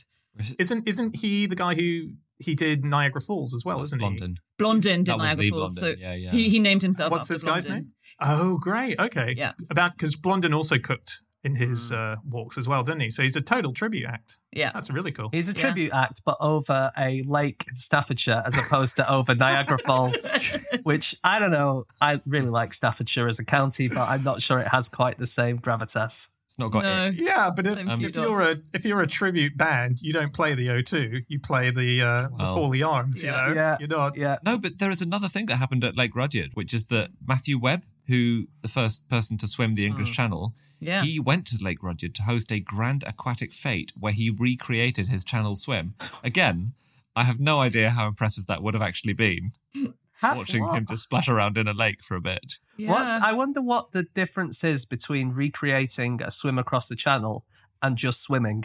[0.59, 4.05] Isn't isn't he the guy who he did Niagara Falls as well, isn't he?
[4.05, 4.37] London.
[4.59, 6.31] Blondin did That Niagara Falls, Blondin, so yeah, yeah.
[6.31, 7.11] he he named himself.
[7.11, 7.93] What's after this guy's name?
[8.21, 8.99] Oh, great.
[8.99, 9.35] Okay.
[9.37, 9.53] Yeah.
[9.71, 11.95] About because Blondin also cooked in his Hmm.
[11.97, 13.11] uh, walks as well, didn't he?
[13.11, 14.39] So he's a total tribute act.
[14.53, 15.29] Yeah, That's really cool.
[15.31, 15.61] He's a Yeah.
[15.61, 20.31] tribute act, but over a lake in Staffordshire as opposed to over Niagara Falls,
[20.85, 21.85] which I don't know.
[22.01, 25.27] I really like Staffordshire as a county, but I'm not sure it has quite the
[25.27, 26.29] same gravitas.
[26.49, 27.03] It's not got no.
[27.05, 27.15] it.
[27.17, 30.55] Yeah, but if, Same if you're a if you're a tribute band, you don't play
[30.55, 31.25] the O2.
[31.29, 32.57] You play the uh, the Well.
[32.57, 33.23] Paulie Arms.
[33.25, 33.77] You know, Yeah.
[33.81, 34.17] you're not.
[34.17, 34.37] Yeah.
[34.45, 37.59] No, but there is another thing that happened at Lake Rudyard, which is that Matthew
[37.59, 40.15] Webb, who the first person to swim the English mm.
[40.15, 41.03] Channel, Yeah.
[41.03, 45.25] he went to Lake Rudyard to host a grand aquatic fete where he recreated his
[45.25, 45.95] channel swim.
[46.23, 46.75] Again,
[47.17, 49.53] I have no idea how impressive that would have actually been,
[50.21, 50.77] Ha- watching what?
[50.79, 52.55] him just splash around in a lake for a bit.
[52.77, 52.91] yeah.
[52.91, 57.45] What's I wonder what the difference is between recreating a swim across the channel
[57.83, 58.65] and just swimming.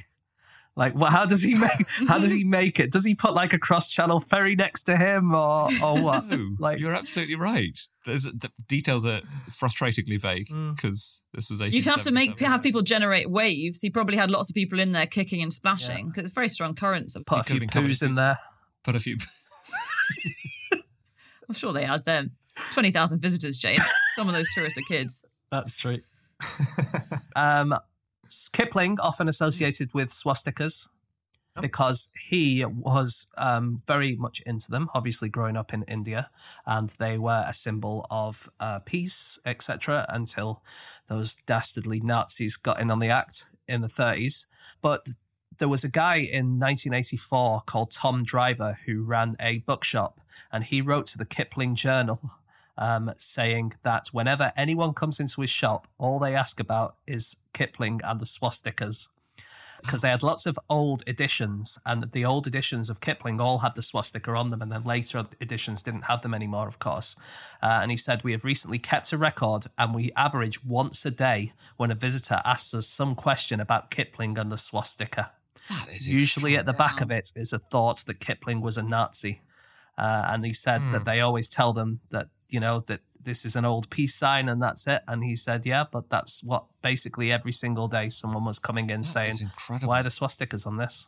[0.80, 1.12] Like, what?
[1.12, 1.86] How does he make?
[2.08, 2.90] How does he make it?
[2.90, 6.26] Does he put like a cross-channel ferry next to him, or or what?
[6.28, 7.78] No, Like, you're absolutely right.
[8.06, 9.20] There's the details are
[9.52, 10.76] frustratingly vague Mm.
[10.76, 11.60] because this was.
[11.60, 13.82] A You'd have to make have people generate waves.
[13.82, 16.76] He probably had lots of people in there kicking and splashing because it's very strong
[16.76, 17.14] currents.
[17.16, 18.40] Of put a few in poos in there.
[18.86, 19.18] put a few.
[21.50, 22.32] I'm sure they had them.
[22.72, 23.80] Twenty thousand visitors, Jane.
[24.16, 25.24] Some of those tourists are kids.
[25.52, 26.00] That's true.
[27.36, 27.76] um,
[28.52, 30.88] Kipling often associated with swastikas
[31.60, 31.62] Oh.
[31.62, 34.90] because he was um, very much into them.
[34.94, 36.30] Obviously, growing up in India,
[36.66, 40.06] and they were a symbol of uh, peace, etc.
[40.10, 40.62] Until
[41.08, 44.46] those dastardly Nazis got in on the act in the 30s.
[44.82, 45.10] But
[45.58, 50.82] there was a guy in 1984 called Tom Driver who ran a bookshop, and he
[50.82, 52.32] wrote to the Kipling Journal
[52.80, 58.00] um, saying that whenever anyone comes into his shop, all they ask about is Kipling
[58.04, 59.10] and the swastikas.
[59.82, 63.76] Because they had lots of old editions, and the old editions of Kipling all had
[63.76, 67.16] the swastika on them, and then later editions didn't have them anymore, of course.
[67.64, 71.12] Uh, and he said, We have recently kept a record, and we average once a
[71.12, 75.32] day when a visitor asks us some question about Kipling and the swastika.
[75.70, 78.84] That is Usually at the back of it is a thought that Kipling was a
[78.84, 79.42] Nazi.
[79.98, 83.56] Uh, and he said that they always tell them that, you know, that this is
[83.56, 85.02] an old peace sign and that's it.
[85.08, 89.02] And he said, yeah, but that's what basically every single day someone was coming in
[89.02, 91.06] That saying, why are the swastikas on this?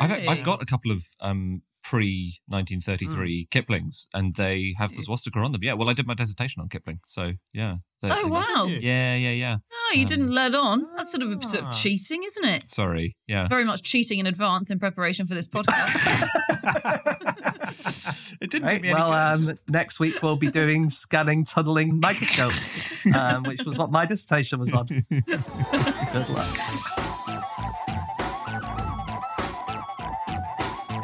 [0.00, 3.48] I've, I've got a couple of um, pre 1933 Hmm.
[3.50, 5.62] Kiplings, and they have the swastika on them.
[5.62, 7.76] Yeah, well, I did my dissertation on Kipling, so yeah.
[8.02, 8.66] They- Oh they- wow!
[8.66, 8.78] you?
[8.80, 9.54] Yeah, yeah, yeah.
[9.54, 10.86] No, you didn't let on.
[10.96, 11.70] That's sort of a sort Ah.
[11.70, 12.70] of cheating, isn't it?
[12.70, 13.16] Sorry.
[13.26, 13.48] Yeah.
[13.48, 16.28] Very much cheating in advance in preparation for this podcast.
[18.40, 18.82] it didn't Right.
[18.84, 24.04] Well, um, next week we'll be doing scanning tunneling microscopes, um, which was what my
[24.06, 24.86] dissertation was on.
[25.10, 26.58] Good luck.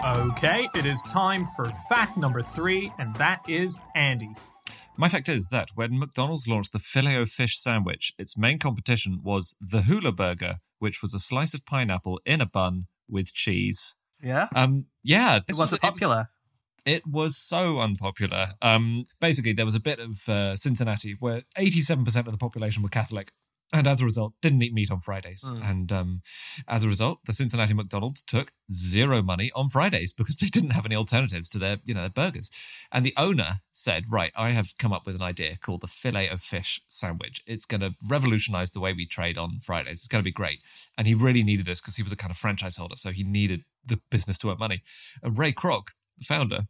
[0.04, 4.34] Okay, it is time for fact number three, and that is Andy.
[4.96, 9.20] My fact is that when McDonald's launched the filet o fish sandwich, its main competition
[9.24, 13.96] was the hula burger, which was a slice of pineapple in a bun with cheese.
[14.22, 16.28] Yeah, Um, yeah, it wasn't was- popular.
[16.84, 18.48] It was so unpopular.
[18.60, 22.88] Um, basically, there was a bit of uh, Cincinnati where 87% of the population were
[22.88, 23.32] Catholic.
[23.72, 25.42] And as a result, didn't eat meat on Fridays.
[25.44, 25.68] Mm.
[25.68, 26.22] And um,
[26.68, 30.86] as a result, the Cincinnati McDonald's took zero money on Fridays because they didn't have
[30.86, 32.50] any alternatives to their, you know, their burgers.
[32.92, 36.28] And the owner said, "Right, I have come up with an idea called the fillet
[36.28, 37.42] of fish sandwich.
[37.46, 39.94] It's going to revolutionize the way we trade on Fridays.
[39.94, 40.60] It's going to be great."
[40.96, 43.24] And he really needed this because he was a kind of franchise holder, so he
[43.24, 44.82] needed the business to earn money.
[45.20, 46.60] And Ray Kroc, the founder,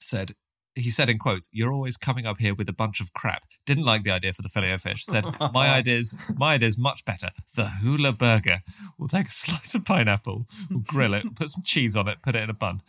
[0.00, 0.34] said
[0.78, 3.84] he said in quotes, "You're always coming up here with a bunch of crap." Didn't
[3.84, 5.04] like the idea for the filet fish.
[5.04, 7.30] Said, "My idea's my idea's much better.
[7.54, 8.62] The hula burger.
[8.96, 12.36] We'll take a slice of pineapple, we'll grill it, put some cheese on it, put
[12.36, 12.82] it in a bun."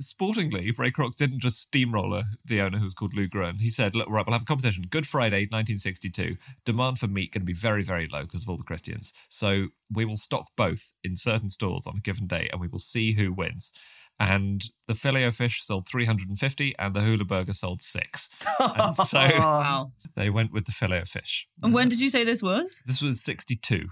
[0.00, 3.58] Sportingly, Ray Kroc didn't just steamroller the owner, who was called Lou Groen.
[3.58, 4.84] He said, "Look, right, we'll have a competition.
[4.88, 6.36] Good Friday, 1962.
[6.64, 9.12] Demand for meat going to be very, very low because of all the Christians.
[9.28, 12.78] So we will stock both in certain stores on a given day, and we will
[12.78, 13.72] see who wins."
[14.18, 18.28] And the filet of fish sold 350, and the hula burger sold six.
[18.60, 19.92] And so- Wow.
[20.14, 21.46] They went with the filet of fish.
[21.62, 22.82] And when did you say this was?
[22.86, 23.88] This was 62.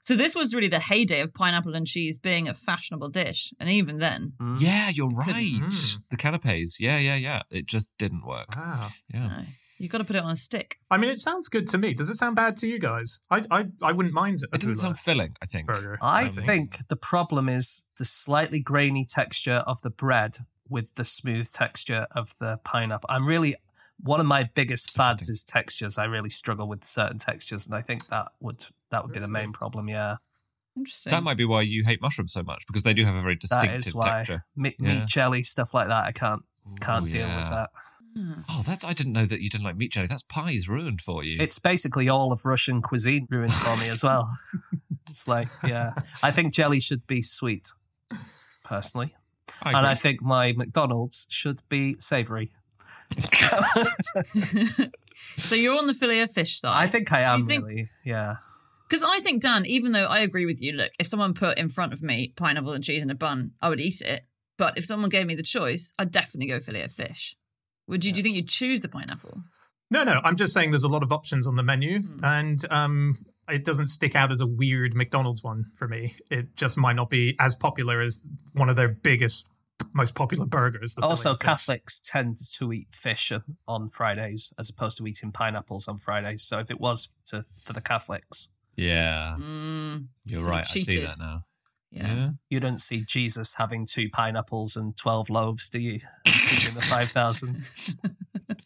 [0.00, 3.68] So this was really the heyday of pineapple and cheese being a fashionable dish, and
[3.68, 4.60] even then, Mm.
[4.60, 5.34] Yeah, you're right.
[5.60, 5.96] Mm.
[6.10, 6.78] The canapes.
[6.80, 7.42] Yeah, yeah, yeah.
[7.50, 8.54] It just didn't work.
[8.56, 8.90] Wow.
[9.12, 9.26] Yeah.
[9.26, 9.44] no,
[9.78, 10.78] you've got to put it on a stick.
[10.90, 11.94] I mean, it sounds good to me.
[11.94, 13.20] Does it sound bad to you guys?
[13.30, 15.66] I I, I wouldn't mind a It doesn't sound filling, I think.
[15.66, 15.98] burger.
[16.00, 21.04] I um, think the problem is the slightly grainy texture of the bread with the
[21.04, 23.08] smooth texture of the pineapple.
[23.10, 23.56] I'm really
[24.00, 25.96] one of my biggest fads is textures.
[25.96, 29.28] I really struggle with certain textures, and I think that would that would be the
[29.28, 29.88] main problem.
[29.88, 30.16] Yeah,
[30.76, 31.10] Interesting.
[31.10, 33.36] That might be why you hate mushrooms so much because they do have a very
[33.36, 34.44] distinctive is why texture.
[34.54, 34.94] meat, Yeah.
[35.00, 36.04] meat jelly stuff like that.
[36.04, 36.42] I can't
[36.80, 37.40] can't Ooh, deal yeah.
[37.40, 37.70] with that.
[38.16, 38.32] Hmm.
[38.48, 40.06] Oh, that's I didn't know that you didn't like meat jelly.
[40.06, 41.36] That's pie's ruined for you.
[41.38, 44.30] It's basically all of Russian cuisine ruined for me as well.
[45.08, 47.70] It's like, yeah, I think jelly should be sweet,
[48.64, 49.14] personally,
[49.62, 52.50] I and I think my McDonald's should be savory.
[55.38, 56.76] so you're on the filet of fish side.
[56.76, 58.36] I think I am think- really, yeah.
[58.88, 61.68] Because I think, Dan, even though I agree with you, look, if someone put in
[61.68, 64.22] front of me pineapple and cheese in a bun, I would eat it.
[64.58, 67.36] But if someone gave me the choice, I'd definitely go fillet of fish.
[67.88, 68.12] Would you?
[68.12, 69.42] Do you think you'd choose the pineapple?
[69.90, 70.20] No, no.
[70.24, 72.24] I'm just saying there's a lot of options on the menu, Hmm.
[72.24, 73.14] and um,
[73.48, 76.16] it doesn't stick out as a weird McDonald's one for me.
[76.30, 78.20] It just might not be as popular as
[78.54, 79.46] one of their biggest,
[79.92, 80.94] most popular burgers.
[80.94, 81.44] the Also, fillet of fish.
[81.46, 86.42] Catholics tend to eat fish on- on Fridays as opposed to eating pineapples on Fridays.
[86.42, 90.66] So if it was to for the Catholics, yeah, Mm, you're so right.
[90.68, 91.45] I see that now.
[91.90, 92.30] Yeah.
[92.50, 96.00] you don't see Jesus having two pineapples and twelve loaves, do you?
[96.26, 97.62] Feeding the five thousand.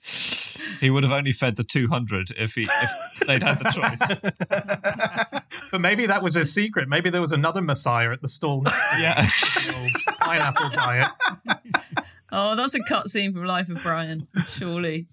[0.81, 5.43] he would have only fed the 200 if he if they'd had the choice.
[5.71, 6.89] But maybe that was his secret.
[6.89, 8.63] Maybe there was another Messiah at the stall.
[8.63, 9.23] next to Yeah.
[9.23, 11.09] the old pineapple diet.
[12.33, 14.29] Oh, that's a cutscene from Life of Brian.
[14.51, 15.09] Surely.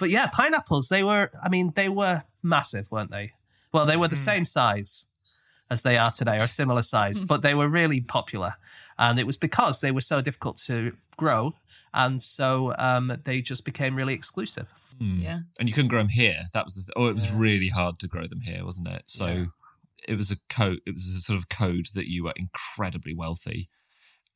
[0.00, 3.34] But yeah, pineapples, they were, I mean, they were massive, weren't they?
[3.72, 4.24] Well, they were the mm.
[4.24, 5.05] same size
[5.70, 8.54] as they are today, or similar size, but they were really popular.
[8.98, 11.54] And it was because they were so difficult to grow.
[11.92, 14.68] And so um, they just became really exclusive.
[14.98, 15.20] Hmm.
[15.20, 15.40] Yeah.
[15.58, 16.40] And you couldn't grow them here.
[16.54, 17.38] That was the th- oh, it was Yeah.
[17.38, 19.02] really hard to grow them here, wasn't it?
[19.06, 19.44] So Yeah.
[20.08, 20.80] it was a code.
[20.86, 23.68] It was a sort of code that you were incredibly wealthy,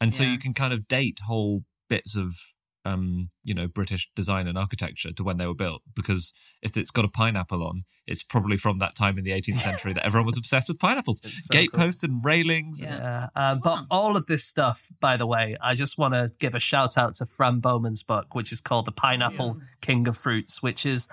[0.01, 0.33] and so Yeah.
[0.33, 2.37] you can kind of date whole bits of
[2.85, 6.90] um, you know British design and architecture to when they were built because if it's
[6.90, 10.27] got a pineapple on, it's probably from that time in the 18th century that everyone
[10.27, 11.90] was obsessed with pineapples, It's so gate cool.
[12.03, 12.81] and railings.
[12.81, 13.29] Yeah.
[13.37, 13.51] Yeah.
[13.51, 16.59] Um, but all of this stuff, by the way, I just want to give a
[16.61, 20.85] shout out to Fran Beauman's book, which is called The Pineapple King of Fruits, which
[20.85, 21.09] is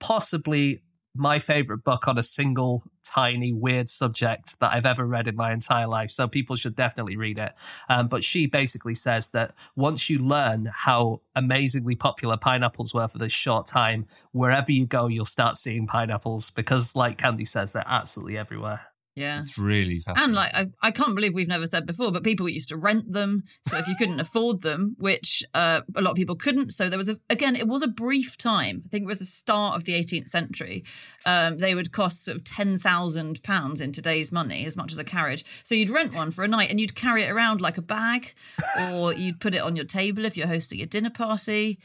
[0.00, 0.82] possibly
[1.14, 5.52] my favorite book on a single tiny weird subject that I've ever read in my
[5.52, 6.10] entire life.
[6.10, 7.52] So people should definitely read it.
[7.88, 13.18] Um, but she basically says that once you learn how amazingly popular pineapples were for
[13.18, 17.84] this short time, wherever you go, you'll start seeing pineapples because, like Candy says, they're
[17.86, 18.89] absolutely everywhere.
[19.20, 19.40] Yeah.
[19.40, 20.24] It's really fascinating.
[20.24, 23.12] And like I, I can't believe we've never said before, but people used to rent
[23.12, 23.44] them.
[23.66, 26.98] So if you couldn't afford them, which uh, a lot of people couldn't, so there
[26.98, 28.82] was a again, it was a brief time.
[28.84, 30.84] I think it was the start of the 18th century.
[31.26, 34.98] Um, they would cost sort of ten thousand pounds in today's money, as much as
[34.98, 35.44] a carriage.
[35.64, 38.34] So you'd rent one for a night, and you'd carry it around like a bag,
[38.80, 41.78] or you'd put it on your table if you're hosting a dinner party.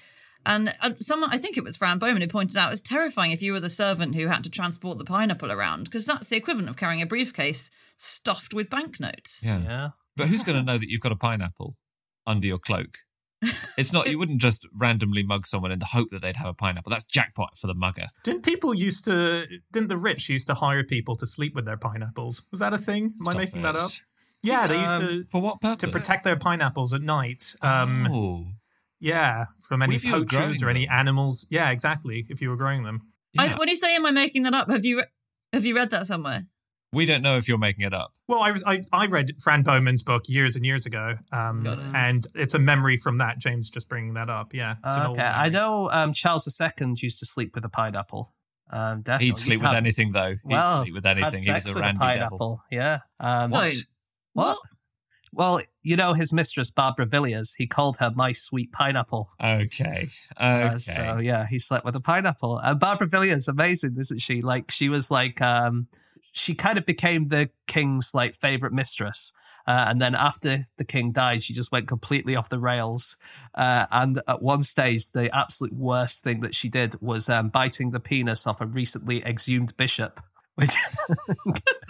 [0.45, 3.31] And uh, someone, I think it was Fran Beauman, who pointed out it was terrifying
[3.31, 6.35] if you were the servant who had to transport the pineapple around, because that's the
[6.37, 9.41] equivalent of carrying a briefcase stuffed with banknotes.
[9.43, 9.60] yeah.
[9.62, 9.89] Yeah.
[10.17, 11.75] But who's going to know that you've got a pineapple
[12.25, 13.00] under your cloak?
[13.77, 14.10] It's not.
[14.10, 16.89] You wouldn't just randomly mug someone in the hope that they'd have a pineapple.
[16.89, 18.08] That's jackpot for the mugger.
[18.23, 19.46] Didn't people used to?
[19.73, 22.48] Didn't the rich used to hire people to sleep with their pineapples?
[22.52, 23.13] Was that a thing?
[23.19, 23.91] Am I Stop making that up?
[24.41, 25.81] Yeah, they used Um, to For what purpose?
[25.81, 27.54] to protect their pineapples at night.
[27.62, 28.48] Um, oh.
[29.06, 30.93] Yeah, from any if you were poachers or any them?
[30.95, 31.45] animals.
[31.49, 32.25] Yeah, exactly.
[32.29, 33.01] If you were growing them.
[33.37, 33.58] I, Yeah.
[33.58, 35.06] when you say, "Am I making that up?" Have you re-
[35.53, 36.45] have you read that somewhere?
[36.93, 38.13] we don't know if you're making it up.
[38.29, 41.77] Well, I was I, I read Fran Beauman's book years and years ago, um, it.
[41.93, 43.37] and it's a memory from that.
[43.37, 44.53] James just bringing that up.
[44.53, 48.33] Yeah, it's okay, I know um, Charles II used to sleep with a pineapple.
[48.71, 49.25] Um, definitely.
[49.27, 50.31] He'd sleep to with have- anything, though.
[50.31, 51.43] He'd Well, sleep with had anything.
[51.43, 52.37] He was a with randy pineapple.
[52.37, 52.63] devil.
[52.71, 52.99] Yeah.
[53.19, 53.75] Um, Don't.
[54.33, 54.47] What?
[54.47, 54.58] What?
[55.36, 57.54] Well, you know his mistress Barbara Villiers.
[57.54, 59.29] He called her my sweet pineapple.
[59.44, 59.63] Okay.
[59.67, 60.10] Okay.
[60.38, 62.58] Uh, so yeah, he slept with a pineapple.
[62.60, 64.42] And Barbara Villiers, amazing, isn't she?
[64.42, 65.88] Like she was like, um,
[66.31, 69.33] she kind of became the king's like favorite mistress.
[69.67, 73.17] Uh, and then after the king died, she just went completely off the rails.
[73.56, 77.92] Uh, and at one stage, the absolute worst thing that she did was um, biting
[77.92, 80.21] the penis off a recently exhumed bishop.
[80.56, 80.75] Which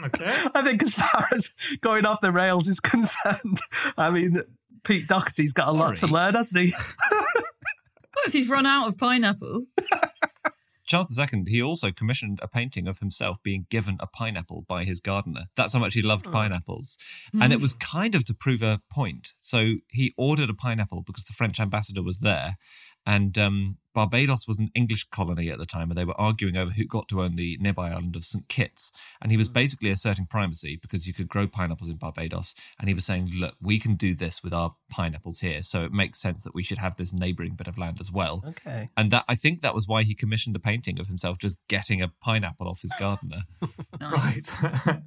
[0.06, 0.26] Okay.
[0.56, 3.60] I think, as far as going off the rails is concerned,
[3.98, 4.42] I mean,
[4.84, 6.72] Pete Doherty's got a lot to learn, hasn't he?
[6.72, 9.66] What if you've run out of pineapple?
[10.88, 15.00] Charles II, he also commissioned a painting of himself being given a pineapple by his
[15.00, 15.46] gardener.
[15.56, 16.32] That's how much he loved Oh.
[16.32, 16.98] pineapples.
[17.40, 19.34] And it was kind of to prove a point.
[19.40, 22.58] So he ordered a pineapple because the French ambassador was there.
[23.04, 26.72] And um, Barbados was an English colony at the time, and they were arguing over
[26.72, 28.48] who got to own the nearby island of St.
[28.50, 28.92] Kitts.
[29.22, 29.54] And he was mm.
[29.54, 32.54] basically asserting primacy because you could grow pineapples in Barbados.
[32.78, 35.64] And he was saying, look, we can do this with our pineapples here.
[35.64, 38.44] So it makes sense that we should have this neighboring bit of land as well.
[38.46, 38.90] Okay.
[38.98, 42.02] And that I think that was why he commissioned a painting of himself just getting
[42.02, 43.44] a pineapple off his gardener.
[44.02, 44.48] Right.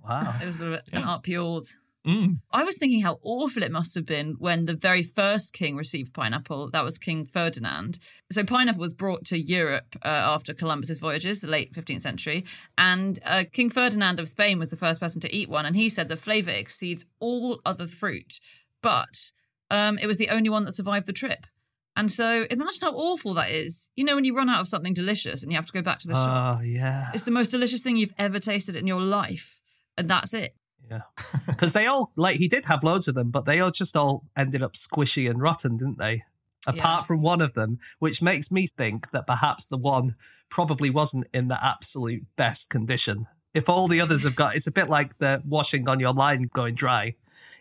[0.02, 0.34] Wow.
[0.42, 1.76] It was a bit of an art yours.
[2.08, 2.40] Mm.
[2.50, 6.14] I was thinking how awful it must have been when the very first king received
[6.14, 6.70] pineapple.
[6.70, 7.98] That was King Ferdinand.
[8.32, 12.46] So pineapple was brought to Europe uh, after Columbus's voyages, the late 15th century,
[12.78, 15.90] and uh, King Ferdinand of Spain was the first person to eat one, and he
[15.90, 18.40] said the flavor exceeds all other fruit,
[18.82, 19.30] but
[19.70, 21.46] um, it was the only one that survived the trip.
[21.94, 23.90] And so imagine how awful that is.
[23.96, 25.98] You know, when you run out of something delicious and you have to go back
[25.98, 26.58] to the shop.
[26.60, 27.08] Oh yeah.
[27.12, 29.60] It's the most delicious thing you've ever tasted in your life,
[29.98, 30.54] and that's it.
[30.90, 31.02] Yeah.
[31.46, 34.24] Because they all like he did have loads of them, but they all just all
[34.36, 36.22] ended up squishy and rotten, didn't they?
[36.66, 37.06] Apart Yeah.
[37.06, 40.14] from one of them, which makes me think that perhaps the one
[40.50, 43.26] probably wasn't in the absolute best condition.
[43.54, 46.48] If all the others have got, it's a bit like the washing on your line
[46.52, 47.14] going dry.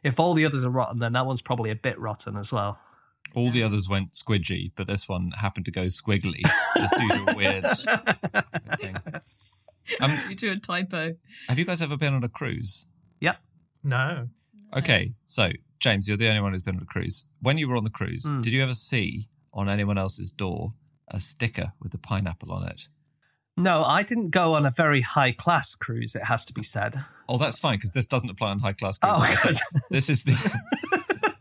[0.03, 2.77] If all the others are rotten, then that one's probably a bit rotten as well.
[3.35, 6.41] All the others went squidgy, but this one happened to go squiggly
[6.75, 7.65] just due to weird
[8.79, 8.97] thing.
[10.01, 11.15] Um, You do a typo.
[11.47, 12.85] have you guys ever been on a cruise?
[13.21, 13.37] Yep.
[13.83, 14.29] no.
[14.75, 15.49] Okay, so
[15.79, 17.25] James, you're the only one who's been on a cruise.
[17.41, 18.41] When you were on the cruise, Mm.
[18.43, 20.73] did you ever see on anyone else's door
[21.07, 22.89] a sticker with a pineapple on it?
[23.55, 26.15] No, I didn't go on a very high class cruise.
[26.15, 27.01] It has to be said.
[27.29, 29.19] Oh, that's fine because this doesn't apply on high class cruises.
[29.21, 30.61] Oh, I think this is the.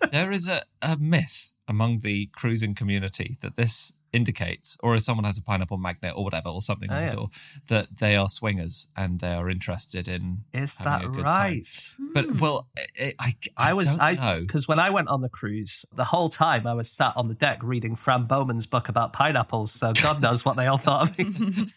[0.12, 5.24] there is a, a myth among the cruising community that this indicates, or if someone
[5.24, 7.10] has a pineapple magnet or whatever, or something Oh, on yeah.
[7.10, 7.28] the door,
[7.68, 10.44] that they are swingers and they are interested in.
[10.52, 11.66] Is that a good right?
[12.14, 14.40] But well, I I, I was I know.
[14.40, 17.34] because when I went on the cruise, the whole time I was sat on the
[17.34, 19.72] deck reading Fran Beauman's book about pineapples.
[19.72, 21.72] So God knows what they all thought of me.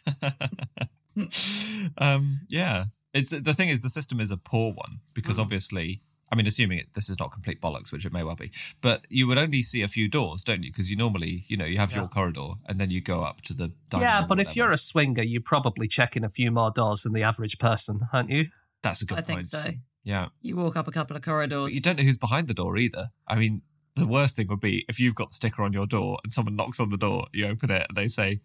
[1.98, 5.42] um, yeah, it's the thing is the system is a poor one because Mm.
[5.42, 6.02] obviously,
[6.32, 8.52] I mean, assuming it, this is not complete bollocks, which it may well be,
[8.82, 10.72] but you would only see a few doors, don't you?
[10.72, 12.00] Because you normally, you know, you have Yeah.
[12.00, 14.72] your corridor and then you go up to the dining yeah, room but if you're
[14.72, 18.50] a swinger, you're probably checking a few more doors than the average person, aren't you?
[18.82, 19.72] that's a good I think so.
[20.04, 21.76] Yeah, You walk up a couple of but corridors.
[21.76, 23.10] you don't know who's behind the door either.
[23.28, 23.62] I mean,
[23.96, 26.56] the worst thing would be if you've got the sticker on your door and someone
[26.56, 28.40] knocks on the door, you open it and they say,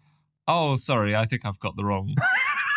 [0.47, 2.13] "Oh, sorry, I think I've got the wrong."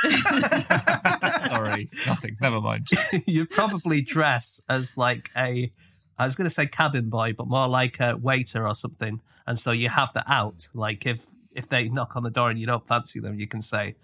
[1.47, 2.37] sorry, nothing.
[2.41, 2.89] Never mind.
[3.27, 5.73] you probably dress as like a,
[6.19, 9.21] I was going to say cabin boy, but more like a waiter or something.
[9.47, 10.69] And so you have the out.
[10.75, 13.63] Like if if they knock on the door and you don't fancy them, you can
[13.63, 13.97] say,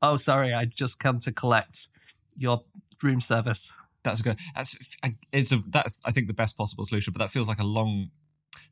[0.00, 1.88] "Oh, sorry, I just come to collect
[2.36, 2.62] your
[3.02, 3.72] room service."
[4.02, 4.38] That's good.
[4.54, 4.78] That's
[5.32, 7.12] it's a that's I think the best possible solution.
[7.12, 8.10] But that feels like a long.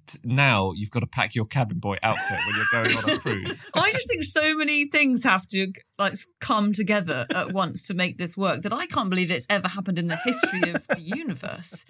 [0.06, 3.18] T- Now you've got to pack your cabin boy outfit when you're going on a
[3.18, 3.70] cruise.
[3.74, 8.18] I just think so many things have to like come together at once to make
[8.18, 11.84] this work that I can't believe it's ever happened in the history of the universe.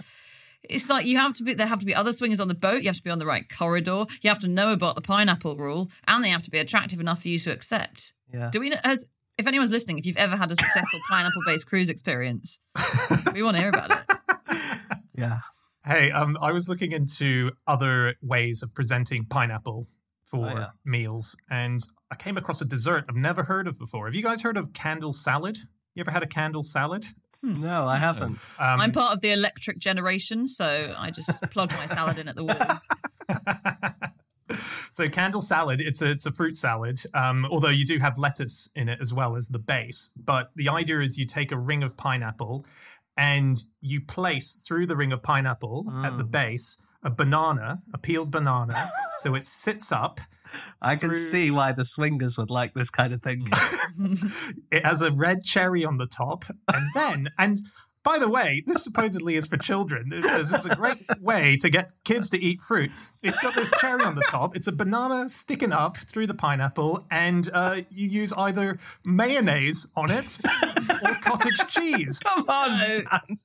[0.62, 2.82] It's like you have to be there have to be other swingers on the boat,
[2.82, 5.57] you have to be on the right corridor, you have to know about the pineapple
[5.57, 8.12] rule, and they have to be attractive enough for you to accept.
[8.32, 8.51] Yeah.
[8.53, 11.66] Do we know has if anyone's listening, if you've ever had a successful pineapple based
[11.66, 12.61] cruise experience,
[13.32, 13.99] we want to hear about it.
[15.16, 15.41] Yeah.
[15.85, 19.87] Hey, um, I was looking into other ways of presenting pineapple
[20.26, 20.66] for Oh, yeah.
[20.85, 24.07] meals, and I came across a dessert I've never heard of before.
[24.07, 25.59] Have you guys heard of candle salad?
[25.95, 27.07] You ever had a candle salad?
[27.43, 28.33] No, I haven't.
[28.59, 32.37] Um, I'm part of the electric generation, so I just plug my salad in at
[32.37, 33.78] the wall.
[34.91, 37.01] so candle salad, it's a it's a fruit salad.
[37.14, 40.11] Um, although you do have lettuce in it as well as the base.
[40.22, 42.66] But the idea is you take a ring of pineapple,
[43.21, 46.31] and you place through the ring of pineapple at the Mm.
[46.31, 50.21] base a banana, a peeled banana, so it sits up.
[50.83, 53.47] I can see why the swingers would like this kind of thing.
[54.71, 57.59] It has a red cherry on the top, and then and.
[58.03, 60.11] By the way, this supposedly is for children.
[60.12, 62.90] It says it's a great way to get kids to eat fruit.
[63.22, 64.57] It's got this cherry on the top.
[64.57, 70.11] It's a banana sticking up through the pineapple, and uh, you use either mayonnaise on
[70.11, 70.38] it
[71.03, 72.18] or cottage cheese.
[72.24, 72.86] Come on, No.
[73.03, 73.38] Dan.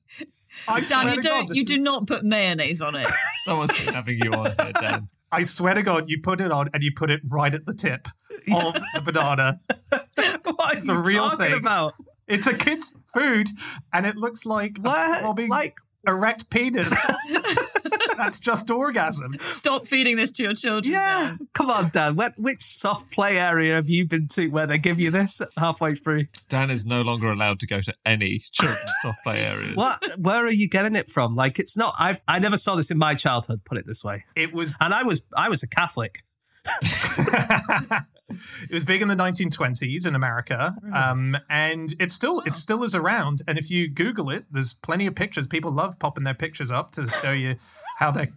[0.68, 1.46] I Dan, swear you don't.
[1.48, 3.06] God, you this do not put mayonnaise on it.
[3.44, 5.08] Someone's been having you on here, Dan.
[5.30, 7.74] I swear to God, you put it on and you put it right at the
[7.74, 8.08] tip
[8.54, 9.60] of the banana.
[10.44, 11.54] what It's are a real talking thing.
[11.58, 11.92] about?
[12.28, 13.48] It's a kid's food,
[13.92, 15.20] and it looks like a What?
[15.20, 16.92] throbbing Like, erect penis.
[18.16, 19.36] That's just orgasm.
[19.42, 20.94] Stop feeding this to your children.
[20.94, 21.34] yeah.
[21.38, 21.48] Dan.
[21.52, 22.16] Come on, Dan.
[22.16, 25.94] What, which soft play area have you been to where they give you this halfway
[25.94, 26.26] through?
[26.48, 29.76] Dan is no longer allowed to go to any children's soft play areas.
[29.76, 30.18] What?
[30.18, 31.36] Where are you getting it from?
[31.36, 31.94] Like, it's not.
[31.98, 33.60] I I never saw this in my childhood.
[33.66, 34.24] Put it this way.
[34.34, 36.22] It was And I was I was a Catholic.
[38.28, 42.94] it was big in the 1920s in America, um, and it still it still is
[42.94, 43.42] around.
[43.46, 45.46] And if you Google it, there's plenty of pictures.
[45.46, 47.56] People love popping their pictures up to show you
[47.98, 48.28] how their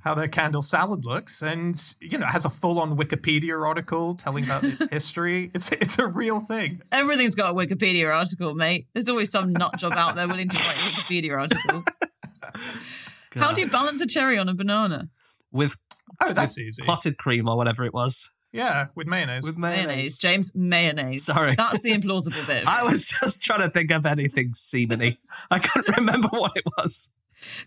[0.00, 4.14] how their candle salad looks, and you know it has a full on Wikipedia article
[4.14, 5.50] telling about its history.
[5.54, 6.82] It's it's a real thing.
[6.92, 8.86] Everything's got a Wikipedia article, mate.
[8.92, 11.84] There's always some nut job out there willing to write a Wikipedia article.
[13.32, 15.08] How do you balance a cherry on a banana?
[15.50, 15.76] with
[16.20, 16.82] Oh, that's easy.
[16.82, 19.46] clotted cream or whatever it was Yeah, with mayonnaise.
[19.46, 20.18] with Mayonnaise, mayonnaise?
[20.18, 20.52] James.
[20.54, 21.24] Mayonnaise.
[21.24, 21.54] Sorry.
[21.56, 22.66] That's the implausible bit.
[22.68, 25.18] I was just trying to think of anything seamany.
[25.50, 27.10] I couldn't remember what it was.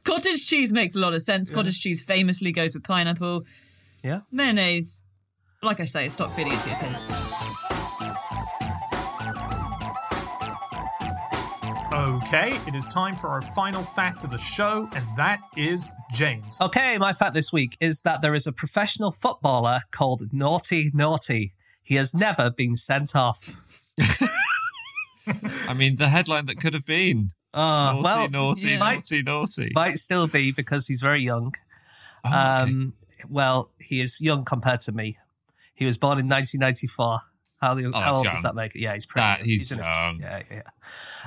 [0.04, 1.50] Cottage cheese makes a lot of sense.
[1.50, 3.46] Cottage cheese famously goes with pineapple.
[4.04, 4.22] Yeah.
[4.32, 5.02] Mayonnaise,
[5.64, 7.71] like I say, stop feeding it to your kids.
[12.16, 16.58] Okay, it is time for our final fact of the show, and that is James.
[16.60, 21.52] Okay, my fact this week is that there is a professional footballer called Nortei Nortey.
[21.82, 23.56] He has never been sent off.
[25.68, 28.78] I mean, the headline that could have been Oh, naughty, well, naughty, yeah.
[28.80, 29.72] naughty, naughty.
[29.74, 31.54] might still be because he's very young.
[32.26, 32.38] Oh, okay.
[32.72, 32.94] Um,
[33.30, 35.18] well, he is young compared to me.
[35.74, 37.22] He was born in 1994.
[37.62, 38.34] How, Oh, old young.
[38.34, 38.80] does that make it?
[38.82, 39.26] Yeah, he's pretty.
[39.28, 39.46] Young.
[39.46, 40.20] he's in his- young.
[40.20, 40.62] yeah, yeah.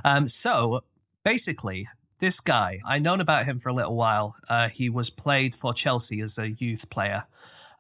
[0.05, 0.83] Um, so
[1.23, 4.37] basically, this guy, I known about him for a little while.
[4.49, 7.25] Uh, he was played for Chelsea as a youth player.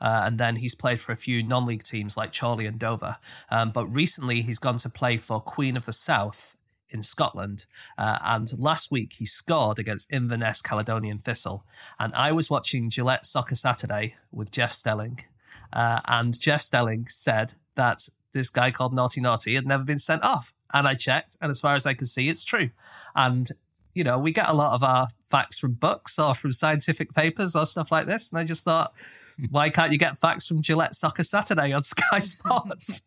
[0.01, 3.17] Uh, and then he's played for a few non-league teams like Chorley and Dover.
[3.51, 6.57] Um, but recently, he's gone to play for Queen of the South
[6.91, 7.65] in Scotland.
[7.97, 11.65] Uh, and last week, he scored against Inverness Caledonian Thistle.
[11.99, 15.25] And I was watching Gillette Soccer Saturday with Jeff Stelling.
[15.73, 20.23] Uh, and Jeff Stelling said that this guy called Nortei Nortey had never been sent
[20.23, 20.53] off.
[20.73, 22.71] And I checked, and as far as I can see, it's true.
[23.15, 23.51] And
[23.95, 27.55] you know, we get a lot of our facts from books or from scientific papers
[27.55, 28.31] or stuff like this.
[28.31, 28.93] And I just thought,
[29.51, 33.03] why can't you get facts from Gillette Soccer Saturday on Sky Sports?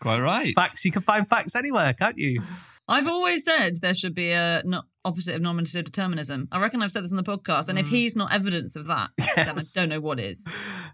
[0.00, 0.54] Quite right.
[0.54, 2.42] facts, you can find facts anywhere, can't you?
[2.88, 6.48] I've always said there should be a no, opposite of nominative determinism.
[6.50, 9.10] I reckon I've said this in the podcast, and if he's not evidence of that,
[9.36, 10.48] then I don't know what is.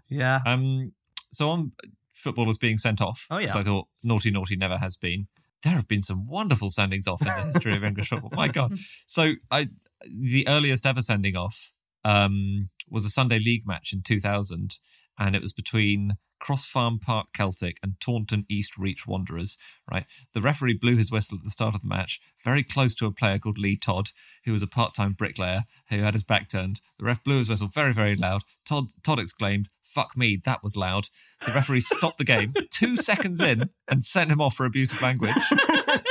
[0.07, 0.41] Yeah.
[0.45, 0.91] Um,
[1.31, 1.71] so on
[2.17, 3.27] footballers being sent off.
[3.29, 3.55] Oh, yeah.
[3.55, 5.27] I thought naughty, naughty never has been.
[5.63, 8.31] There have been some wonderful sendings off in the history of English football.
[8.33, 8.73] My God.
[9.05, 9.69] So I,
[10.05, 11.71] the earliest ever sending off
[12.03, 14.77] um, was a Sunday league match in 2000,
[15.17, 19.57] and it was between Cross Farm Park Celtic and Taunton East Reach Wanderers.
[19.91, 23.05] Right, the referee blew his whistle at the start of the match, very close to
[23.05, 24.09] a player called Lee Todd,
[24.45, 26.81] who was a part-time bricklayer who had his back turned.
[26.99, 28.43] The ref blew his whistle very, very loud.
[28.65, 31.09] Todd Todd exclaimed, "Fuck me, that was loud."
[31.45, 35.35] The referee stopped the game two seconds in and sent him off for abusive language.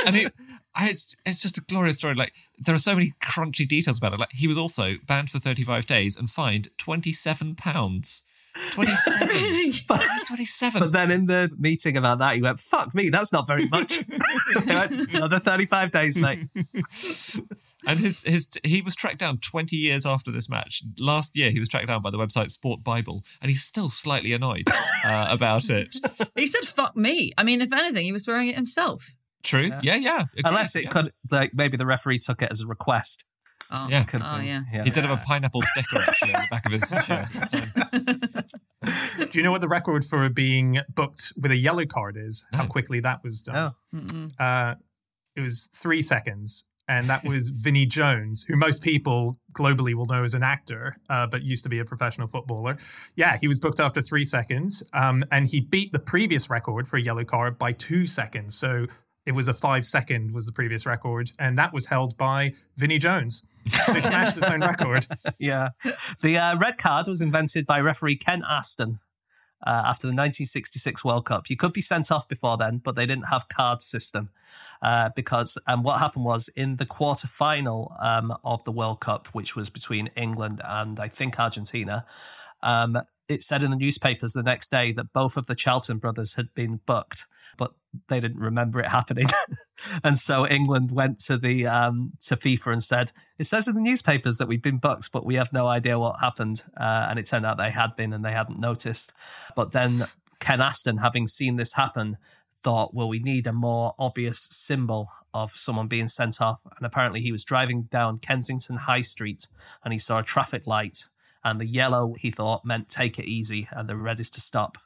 [0.05, 0.33] and it,
[0.75, 2.15] I, it's it's just a glorious story.
[2.15, 4.19] Like there are so many crunchy details about it.
[4.19, 8.23] Like he was also banned for 35 days and fined 27 pounds.
[8.71, 9.27] 27.
[9.27, 9.73] Really?
[10.27, 10.79] 27.
[10.81, 14.03] But then in the meeting about that, he went, fuck me, that's not very much.
[14.65, 16.47] Went, Another 35 days, mate.
[17.85, 20.83] And his his he was tracked down 20 years after this match.
[20.99, 24.33] Last year, he was tracked down by the website Sport Bible, and he's still slightly
[24.33, 24.67] annoyed
[25.05, 25.95] uh, about it.
[26.35, 29.13] he said "fuck me." I mean, if anything, he was swearing it himself.
[29.43, 29.67] True?
[29.67, 29.79] Yeah.
[29.83, 30.23] Yeah, yeah.
[30.43, 30.89] Unless it yeah.
[30.89, 33.23] could, like, maybe the referee took it as a request.
[33.71, 34.03] Oh, Yeah.
[34.03, 34.65] Could have oh been.
[34.73, 34.83] yeah.
[34.83, 37.76] He did have a pineapple sticker actually on the back of his shirt.
[37.93, 38.43] At the
[38.83, 39.29] time.
[39.29, 42.47] Do you know what the record for being booked with a yellow card is?
[42.53, 43.73] How quickly that was done?
[43.93, 44.27] Oh.
[44.43, 44.75] Uh,
[45.35, 46.67] it was three seconds.
[46.89, 51.27] and that was Vinnie Jones, who most people globally will know as an actor, uh,
[51.27, 52.77] but used to be a professional footballer.
[53.15, 56.95] Yeah, he was booked after three seconds, um, and he beat the previous record for
[56.97, 58.55] a yellow card by two seconds.
[58.55, 58.87] So
[59.25, 62.99] it was a five second was the previous record, and that was held by Vinnie
[62.99, 63.45] Jones.
[63.93, 65.07] He smashed his own record.
[65.39, 65.69] yeah.
[66.21, 68.99] The uh, red card was invented by referee Ken Aston
[69.65, 71.49] uh, after the 1966 World Cup.
[71.49, 74.29] You could be sent off before then, but they didn't have card system
[74.81, 75.57] uh, because.
[75.67, 79.69] And what happened was in the quarter final um, of the World Cup, which was
[79.69, 82.05] between England and I think Argentina.
[82.63, 86.33] Um, it said in the newspapers the next day that both of the Charlton brothers
[86.33, 87.25] had been booked,
[87.57, 87.73] but
[88.07, 89.27] they didn't remember it happening.
[90.03, 93.81] and so England went to the um, to FIFA and said, "It says in the
[93.81, 97.25] newspapers that we've been booked, but we have no idea what happened." Uh, and it
[97.25, 99.11] turned out they had been, and they hadn't noticed.
[99.55, 100.05] But then
[100.39, 102.17] Ken Aston, having seen this happen,
[102.61, 107.21] thought, "Well, we need a more obvious symbol." Of someone being sent off, and apparently
[107.21, 109.47] he was driving down Kensington High Street
[109.83, 111.03] and he saw a traffic light
[111.43, 114.77] and the yellow he thought meant take it easy and the red is to stop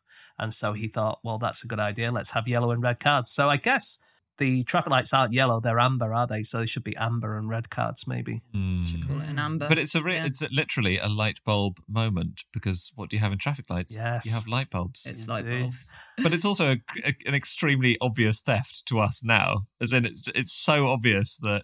[0.42, 3.32] and so he thought well that's a good idea let's have yellow and red cards
[3.32, 4.00] so i guess
[4.38, 7.48] the traffic lights aren't yellow they're amber are they so they should be amber and
[7.48, 9.08] red cards maybe Mm.
[9.08, 9.68] Call it an amber.
[9.70, 10.26] But it's a re- Yeah.
[10.26, 13.96] it's literally a light bulb moment because what do you have in traffic lights?
[13.96, 14.26] Yes.
[14.26, 15.06] you have light bulbs.
[15.06, 15.90] It's light bulbs.
[16.24, 19.68] but it's also a, a- an extremely obvious theft to us now.
[19.80, 21.64] As in, it's it's so obvious that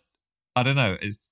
[0.56, 0.98] I don't know.
[1.02, 1.28] It's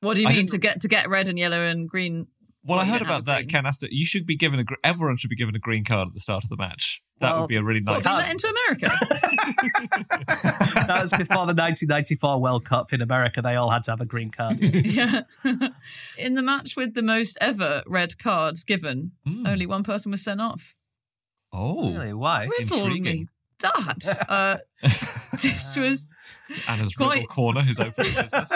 [0.00, 2.26] What do you I mean to get to get red and yellow and green?
[2.66, 3.48] Well, Well, I heard about that, green.
[3.48, 3.90] Ken Aston.
[3.92, 6.44] You should be given a everyone should be given a green card at the start
[6.44, 7.02] of the match.
[7.20, 8.02] That Well, would be a really nice.
[8.02, 8.98] did they let into America?
[10.86, 14.04] that was before the 1994 world cup in america they all had to have a
[14.04, 15.22] green card yeah.
[16.18, 19.48] In the match with the most ever red cards given, Mm.
[19.48, 20.74] only one person was sent off.
[21.52, 23.28] Oh, really why Riddle me intriguing.
[23.60, 24.26] that.
[24.28, 24.58] Uh,
[25.40, 26.10] this was
[26.68, 28.52] Anna's Quite- Riddle Corner, who's opening for business.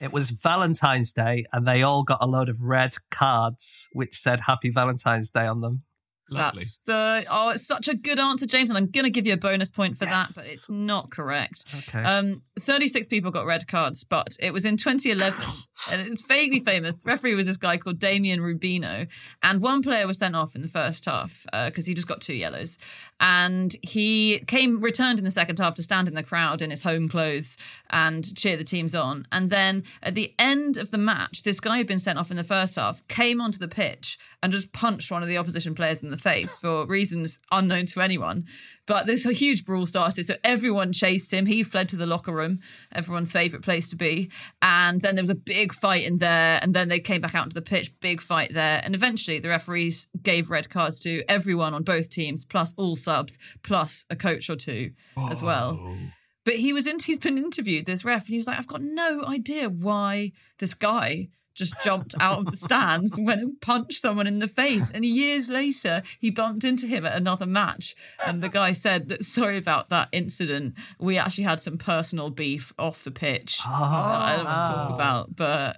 [0.00, 4.42] It was valentine's day and they all got a load of red cards which said
[4.42, 5.82] happy valentine's day on them
[6.28, 6.64] Lovely.
[6.64, 9.36] That's the oh, it's such a good answer, James, and I'm gonna give you a
[9.36, 10.34] bonus point for Yes.
[10.34, 11.64] that, but it's not correct.
[11.88, 15.44] okay Um, 36 people got red cards, but it was in 2011,
[15.90, 16.98] and it's vaguely famous.
[16.98, 19.06] The referee was this guy called Damian Rubino,
[19.42, 22.34] and one player was sent off in the first half because he just got two
[22.34, 22.76] yellows,
[23.20, 26.82] and he came returned in the second half to stand in the crowd in his
[26.82, 27.56] home clothes
[27.90, 29.26] and cheer the teams on.
[29.30, 32.36] And then at the end of the match, this guy who'd been sent off in
[32.36, 36.02] the first half came onto the pitch and just punched one of the opposition players
[36.02, 38.46] in the face for reasons unknown to anyone.
[38.86, 41.46] But this huge brawl started, so everyone chased him.
[41.46, 42.60] He fled to the locker room,
[42.92, 44.30] everyone's favourite place to be.
[44.62, 47.44] And then there was a big fight in there, and then they came back out
[47.46, 48.80] into the pitch, big fight there.
[48.84, 53.38] And eventually the referees gave red cards to everyone on both teams, plus all subs,
[53.64, 54.92] plus a coach or two
[55.30, 55.96] as well.
[56.44, 58.80] But he was in, he's been interviewed, this ref, and he was like, I've got
[58.80, 63.98] no idea why this guy just jumped out of the stands and went and punched
[64.00, 64.90] someone in the face.
[64.92, 67.94] And years later, he bumped into him at another match.
[68.26, 70.74] And the guy said, Sorry about that incident.
[71.00, 74.90] We actually had some personal beef off the pitch that I don't want to talk
[74.90, 74.94] Oh.
[74.94, 75.34] about.
[75.36, 75.76] But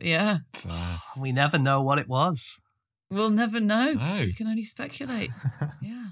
[0.00, 0.98] yeah, Fair.
[1.16, 2.60] we never know what it was
[3.10, 3.92] we'll never know.
[3.94, 4.16] No.
[4.20, 5.30] We can only speculate.
[5.80, 6.08] Yeah.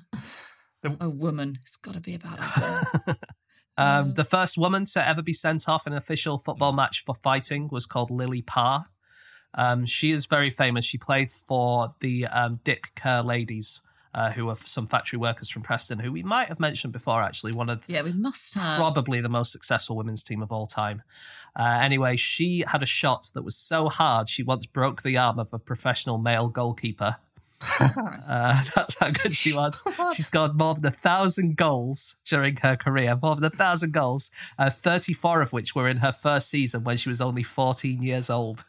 [0.83, 1.59] The- A woman.
[1.61, 3.19] It's got to be about a woman.
[3.79, 4.13] Um, Yeah.
[4.15, 7.69] the first woman to ever be sent off in an official football match for fighting
[7.71, 8.87] was called Lily Parr.
[9.55, 10.85] Um, she is very famous.
[10.85, 13.81] She played for the um, Dick Kerr ladies,
[14.15, 17.53] uh, who are some factory workers from Preston, who we might have mentioned before, actually.
[17.53, 18.79] One of Yeah, we must have.
[18.79, 21.03] probably the most successful women's team of all time.
[21.59, 25.39] Uh, anyway, she had a shot that was so hard she once broke the arm
[25.39, 27.17] of a professional male goalkeeper.
[28.29, 29.83] Uh, that's how good she was.
[30.15, 34.31] She scored more than a thousand goals during her career, more than a thousand goals,
[34.59, 38.29] uh, 34 of which were in her first season when she was only 14 years
[38.31, 38.65] old.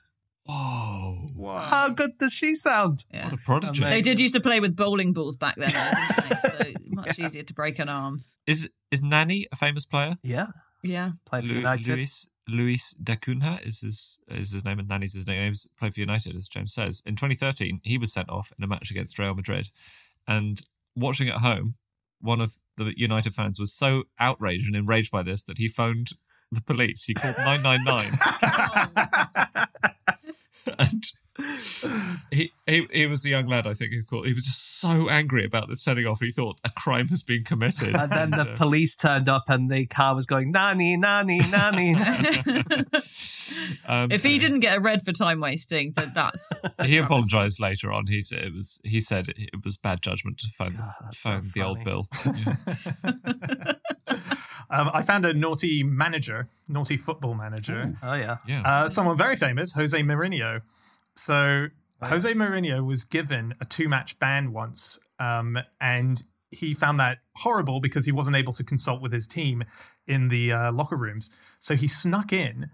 [0.45, 1.27] Whoa.
[1.35, 1.59] Wow.
[1.65, 3.05] How good does she sound?
[3.13, 3.25] Yeah.
[3.25, 3.81] What a prodigy.
[3.81, 3.89] Amazing.
[3.89, 6.49] They did used to play with bowling balls back then, didn't they?
[6.73, 8.23] so much easier to break an arm.
[8.45, 10.17] Is is Nani a famous player?
[10.23, 10.47] Yeah,
[10.83, 11.11] Yeah.
[11.25, 11.87] played for Lu- United.
[11.97, 15.49] Luis Luis da Cunha is his is his name and Nani's his name.
[15.49, 17.01] He's played for United, as James says.
[17.05, 19.69] In 2013, he was sent off in a match against Real Madrid,
[20.27, 20.61] and
[20.95, 21.75] watching at home,
[22.21, 26.11] one of the United fans was so outraged and enraged by this that he phoned
[26.51, 27.03] the police.
[27.03, 29.67] He called 999,
[30.79, 31.03] and
[32.31, 33.93] he, he he was a young lad, I think.
[33.93, 34.27] Who called.
[34.27, 36.19] He was just so angry about this setting off.
[36.19, 37.95] He thought a crime has been committed.
[37.95, 41.95] And then the uh, police turned up and the car was going, Nani, Nani, Nani.
[43.87, 46.51] um, if he didn't get a red for time wasting, then that's
[46.83, 48.07] he apologized later on.
[48.07, 51.41] He said it was he said it was bad judgment to phone God, that's so
[51.53, 52.07] the old bill.
[54.69, 58.37] Um, I found a naughty manager, naughty football manager, Oh yeah.
[58.45, 58.63] Yeah.
[58.63, 60.61] uh, someone very famous, Jose Mourinho.
[61.17, 61.67] So
[62.03, 68.05] Jose Mourinho was given a two-match ban once, um, and he found that horrible because
[68.05, 69.63] he wasn't able to consult with his team
[70.05, 71.33] in the uh, locker rooms.
[71.59, 72.69] So he snuck in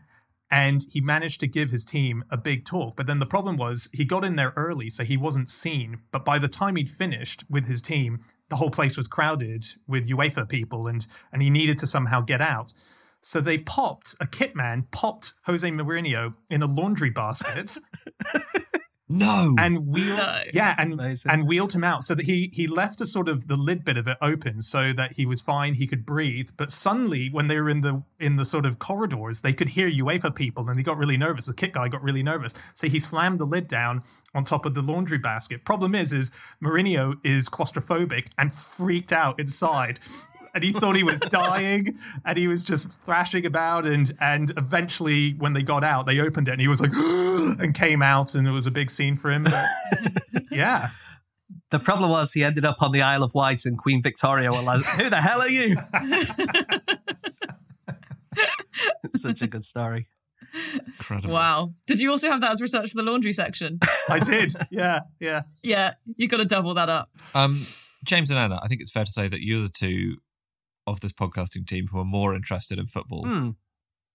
[0.51, 2.95] and he managed to give his team a big talk.
[2.95, 6.01] But then the problem was he got in there early, so he wasn't seen.
[6.11, 8.19] But by the time he'd finished with his team,
[8.49, 12.39] the whole place was crowded with UEFA people, and and he needed to somehow get
[12.39, 12.73] out.
[13.25, 17.77] So they popped a kit man popped Jose Mourinho in a laundry basket
[19.09, 19.55] no.
[19.57, 20.41] and wheeled No.
[20.53, 21.31] yeah and Amazing.
[21.31, 23.97] and wheeled him out so that he he left a sort of the lid bit
[23.97, 27.59] of it open so that he was fine he could breathe but suddenly when they
[27.59, 30.83] were in the in the sort of corridors they could hear UEFA people and he
[30.83, 34.01] got really nervous the kit guy got really nervous so he slammed the lid down
[34.33, 36.31] on top of the laundry basket problem is is
[36.63, 39.99] Mourinho is claustrophobic and freaked out inside
[40.53, 45.31] and he thought he was dying and he was just thrashing about and and eventually
[45.33, 46.91] when they got out they opened it and he was like
[47.59, 49.67] and came out and it was a big scene for him but
[50.51, 50.89] yeah
[51.71, 54.61] The problem was he ended up on the Isle of Wight and Queen Victoria were
[54.61, 55.75] like, "Who the hell are you?"
[59.15, 60.07] Such a good story.
[60.85, 61.33] Incredible.
[61.33, 61.73] Wow.
[61.87, 63.79] Did you also have that as research for the laundry section?
[64.09, 67.09] i did yeah yeah yeah, you got to double that up.
[67.33, 67.65] Um,
[68.03, 70.17] James and Anna, I think it's fair to say that you're the two
[70.87, 73.25] of this podcasting team who are more interested in football.
[73.25, 73.49] Hmm.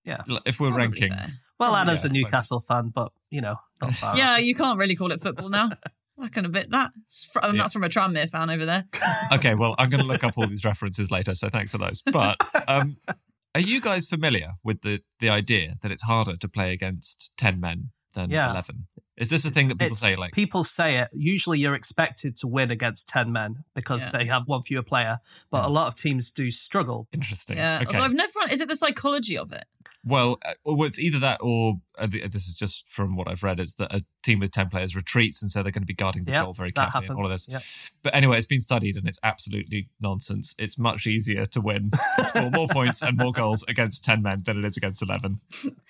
[0.06, 1.28] L- If we're Probably ranking, fair.
[1.58, 4.16] Well, Oh, Anna's yeah, a Newcastle fan, but you know, not far.
[4.16, 5.70] Yeah, you can't really call it football now.
[6.20, 6.92] I can admit that.
[7.06, 7.62] It's And Yeah.
[7.62, 8.86] that's from a Tranmere fan over there.
[9.32, 12.02] okay, well, I'm going to look up all these references later, so thanks for those.
[12.02, 12.96] But um,
[13.54, 17.60] are you guys familiar with the the idea that it's harder to play against ten
[17.60, 18.50] men than Yeah.
[18.50, 18.86] eleven?
[19.18, 20.16] Is this a thing that people say?
[20.16, 21.08] Like, people say it.
[21.12, 24.10] Usually, you're expected to win against ten men because Yeah.
[24.18, 25.18] they have one fewer player.
[25.50, 27.08] But a lot of teams do struggle.
[27.12, 27.56] interesting.
[27.56, 27.80] Yeah.
[27.82, 27.96] Okay.
[27.96, 28.30] Although I've never.
[28.50, 29.64] Is it the psychology of it?
[30.04, 33.58] Well, uh, well, it's either that or uh, this is just from what I've read.
[33.58, 36.24] It's that a team with ten players retreats, and so they're going to be guarding
[36.24, 36.92] the Yeah, goal very carefully.
[37.06, 37.10] happens.
[37.10, 37.48] And all of this.
[37.48, 37.58] Yeah.
[38.04, 40.54] But anyway, it's been studied, and it's absolutely nonsense.
[40.58, 41.90] It's much easier to win,
[42.24, 45.40] score more points and more goals against ten men than it is against eleven.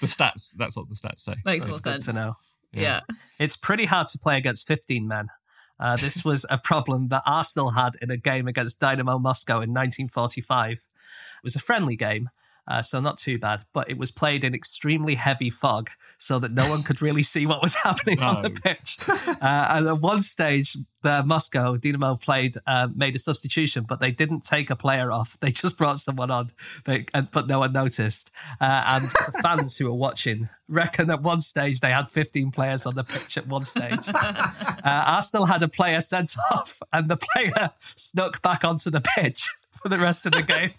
[0.01, 0.53] The stats.
[0.57, 1.35] That's what the stats say.
[1.45, 2.07] Makes more It's good sense.
[2.07, 2.37] to know.
[2.73, 3.01] Yeah.
[3.39, 5.29] It's pretty hard to play against 15 men.
[5.81, 9.71] Uh, this was a problem that Arsenal had in a game against Dynamo Moscow in
[9.71, 10.73] 1945.
[10.73, 10.81] It
[11.43, 12.31] was a friendly game,
[12.69, 16.53] uh, so not too bad, but it was played in extremely heavy fog so that
[16.53, 18.99] no one could really see what was happening on the pitch.
[19.41, 24.11] Uh, and at one stage, the Moscow Dynamo played uh, made a substitution, but they
[24.11, 25.37] didn't take a player off.
[25.41, 26.51] They just brought someone on,
[26.85, 28.31] they, and, but no one noticed.
[28.61, 29.11] Uh, and
[29.43, 33.39] fans who were watching reckon at one stage they had 15 players on the pitch
[33.39, 34.01] at one stage.
[34.09, 34.43] Uh,
[34.85, 39.49] Arsenal had a player sent off, and the player snuck back onto the pitch
[39.83, 40.72] for the rest of the game.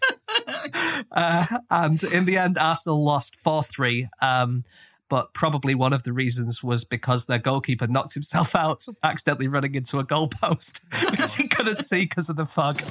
[1.11, 4.07] uh, and in the end, Arsenal lost 4 3.
[4.21, 4.63] Um,
[5.09, 9.75] but probably one of the reasons was because their goalkeeper knocked himself out, accidentally running
[9.75, 10.81] into a goalpost,
[11.19, 12.81] which he couldn't see because of the fog.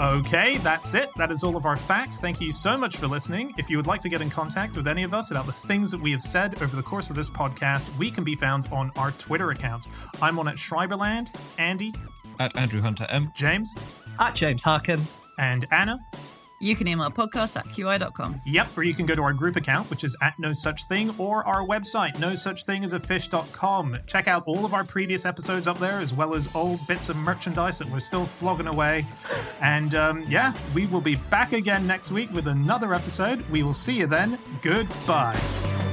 [0.00, 1.08] Okay, that's it.
[1.16, 2.20] That is all of our facts.
[2.20, 3.54] Thank you so much for listening.
[3.56, 5.92] If you would like to get in contact with any of us about the things
[5.92, 8.90] that we have said over the course of this podcast, we can be found on
[8.96, 9.88] our Twitter accounts.
[10.20, 11.94] I'm on at Schreiberland, Andy,
[12.38, 13.30] At Andrew Hunter M.
[13.34, 13.74] James,
[14.18, 15.00] At James Harkin.
[15.38, 15.98] and Anna.
[16.60, 18.40] You can email podcast at qi.com.
[18.46, 21.12] Yep, or you can go to our group account, which is at No Such Thing,
[21.18, 23.96] or our website, no such thing as a fish.com.
[24.06, 27.16] Check out all of our previous episodes up there, as well as old bits of
[27.16, 29.04] merchandise that we're still flogging away.
[29.60, 33.42] And um, yeah, we will be back again next week with another episode.
[33.50, 34.38] We will see you then.
[34.62, 35.83] Goodbye.